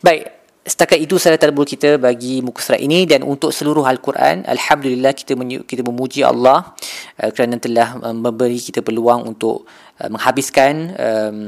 Baik, 0.00 0.45
setakat 0.66 0.98
itu 0.98 1.14
sahaja 1.14 1.46
tadabbur 1.46 1.62
kita 1.62 1.94
bagi 1.94 2.42
muka 2.42 2.58
surat 2.58 2.82
ini 2.82 3.06
dan 3.06 3.22
untuk 3.22 3.54
seluruh 3.54 3.86
al-Quran 3.86 4.42
alhamdulillah 4.50 5.14
kita 5.14 5.38
kita 5.62 5.82
memuji 5.86 6.26
Allah 6.26 6.74
uh, 7.22 7.30
kerana 7.30 7.62
telah 7.62 7.94
uh, 8.02 8.10
memberi 8.10 8.58
kita 8.58 8.82
peluang 8.82 9.30
untuk 9.30 9.62
uh, 10.02 10.10
menghabiskan 10.10 10.90
um, 10.98 11.38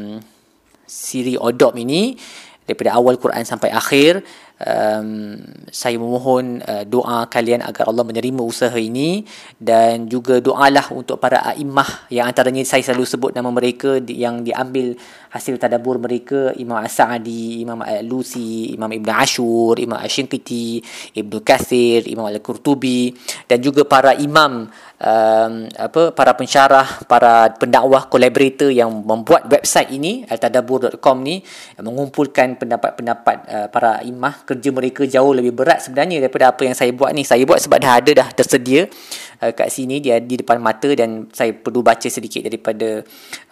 siri 0.87 1.35
Odop 1.35 1.75
ini 1.75 2.15
daripada 2.63 2.95
awal 2.95 3.19
Quran 3.19 3.43
sampai 3.43 3.75
akhir 3.75 4.23
um, 4.63 5.39
saya 5.71 5.97
memohon 5.99 6.63
uh, 6.65 6.83
doa 6.83 7.27
kalian 7.31 7.63
agar 7.63 7.87
Allah 7.87 8.03
menerima 8.03 8.43
usaha 8.43 8.75
ini 8.75 9.23
dan 9.59 10.11
juga 10.11 10.43
doalah 10.43 10.91
untuk 10.91 11.23
para 11.23 11.43
a'immah 11.55 12.11
yang 12.11 12.27
antaranya 12.27 12.65
saya 12.67 12.83
selalu 12.83 13.07
sebut 13.07 13.31
nama 13.35 13.51
mereka 13.53 14.03
yang 14.11 14.43
diambil 14.43 14.99
hasil 15.29 15.61
tadabur 15.61 16.01
mereka 16.01 16.57
Imam 16.57 16.81
As-Sa'di, 16.81 17.61
Imam 17.61 17.85
Al-Lusi, 17.85 18.73
Imam 18.73 18.89
Ibn 18.89 19.09
Ashur, 19.13 19.77
Imam 19.77 20.01
Ash-Shinkiti, 20.01 20.81
Ibn 21.21 21.33
Kathir, 21.45 22.09
Imam 22.09 22.25
Al-Qurtubi 22.27 23.13
dan 23.45 23.61
juga 23.61 23.85
para 23.85 24.17
imam 24.17 24.67
um, 24.99 25.53
apa 25.77 26.03
para 26.17 26.33
pensyarah, 26.35 27.05
para 27.05 27.53
pendakwah, 27.55 28.09
collaborator 28.09 28.73
yang 28.73 28.91
membuat 28.91 29.47
website 29.47 29.93
ini 29.93 30.25
altadabur.com 30.27 31.17
ni 31.21 31.45
mengumpulkan 31.77 32.57
pendapat-pendapat 32.57 33.37
uh, 33.49 33.69
para 33.69 34.01
imam 34.03 34.33
kerja 34.49 34.73
mereka 34.73 35.05
jauh 35.05 35.37
lebih 35.37 35.53
berat 35.53 35.85
sebenarnya 35.85 36.25
daripada 36.25 36.57
apa 36.57 36.65
yang 36.65 36.73
saya 36.73 36.89
buat 36.97 37.13
ni. 37.13 37.29
Saya 37.29 37.45
buat 37.45 37.61
sebab 37.61 37.77
dah 37.77 37.93
ada 38.01 38.11
dah 38.25 38.29
tersedia 38.33 38.89
uh, 39.45 39.53
kat 39.53 39.69
sini 39.69 40.01
dia 40.01 40.19
di 40.19 40.41
depan 40.41 40.57
mata 40.57 40.89
dan 40.97 41.29
saya 41.31 41.53
perlu 41.53 41.85
baca 41.85 42.07
sedikit 42.09 42.47
daripada 42.47 43.03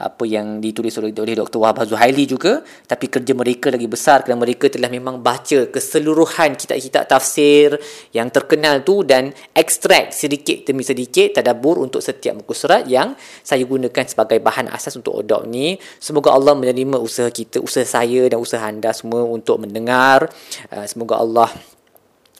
apa 0.00 0.24
yang 0.24 0.58
ditulis 0.58 0.96
oleh, 0.96 1.12
oleh 1.12 1.36
Dr. 1.36 1.60
Wahab 1.60 1.84
Zuhaili 1.84 2.24
juga 2.24 2.64
tapi 2.88 3.12
kerja 3.12 3.32
mereka 3.36 3.68
lagi 3.68 3.84
besar 3.84 4.24
kerana 4.24 4.40
mereka 4.40 4.72
telah 4.72 4.88
memang 4.88 5.20
baca 5.20 5.68
keseluruhan 5.68 6.56
kitab-kitab 6.56 7.04
tafsir 7.06 7.76
yang 8.16 8.32
terkenal 8.32 8.80
tu 8.82 9.04
dan 9.04 9.30
ekstrak 9.52 10.16
sedikit 10.16 10.66
demi 10.66 10.82
sedikit 10.82 11.36
tadabur 11.36 11.82
untuk 11.82 12.00
setiap 12.00 12.40
muka 12.40 12.54
surat 12.56 12.82
yang 12.88 13.12
saya 13.44 13.62
gunakan 13.66 14.04
sebagai 14.06 14.38
bahan 14.40 14.70
asas 14.72 14.96
untuk 14.96 15.20
odok 15.20 15.44
ni. 15.46 15.76
Semoga 16.00 16.32
Allah 16.32 16.54
menerima 16.56 16.96
usaha 16.96 17.28
kita, 17.28 17.60
usaha 17.60 17.84
saya 17.84 18.26
dan 18.30 18.38
usaha 18.40 18.62
anda 18.62 18.90
semua 18.94 19.26
untuk 19.26 19.60
mendengar 19.62 20.30
uh, 20.72 20.85
semoga 20.86 21.20
Allah 21.20 21.50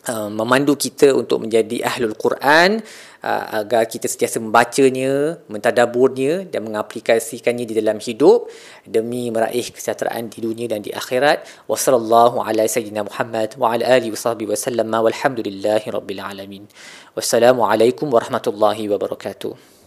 uh, 0.09 0.31
memandu 0.31 0.75
kita 0.79 1.13
untuk 1.13 1.45
menjadi 1.45 1.83
ahlul 1.87 2.15
Quran 2.15 2.81
uh, 3.23 3.45
agar 3.63 3.87
kita 3.91 4.07
sentiasa 4.07 4.39
membacanya, 4.39 5.39
mentadaburnya 5.51 6.47
dan 6.49 6.67
mengaplikasikannya 6.67 7.67
di 7.67 7.75
dalam 7.77 7.99
hidup 7.99 8.49
demi 8.87 9.29
meraih 9.35 9.67
kesejahteraan 9.67 10.31
di 10.31 10.39
dunia 10.43 10.67
dan 10.71 10.81
di 10.83 10.95
akhirat. 10.95 11.45
Wassallallahu 11.67 12.43
ala 12.43 12.65
sayyidina 12.65 13.05
Muhammad 13.07 13.59
wa 13.59 13.75
ala 13.75 13.85
alihi 13.85 14.15
wasahbihi 14.15 14.49
wasallam 14.55 14.89
walhamdulillahi 14.91 15.87
rabbil 15.91 16.23
alamin. 16.23 16.65
Wassalamualaikum 17.19 18.09
warahmatullahi 18.09 18.87
wabarakatuh. 18.91 19.76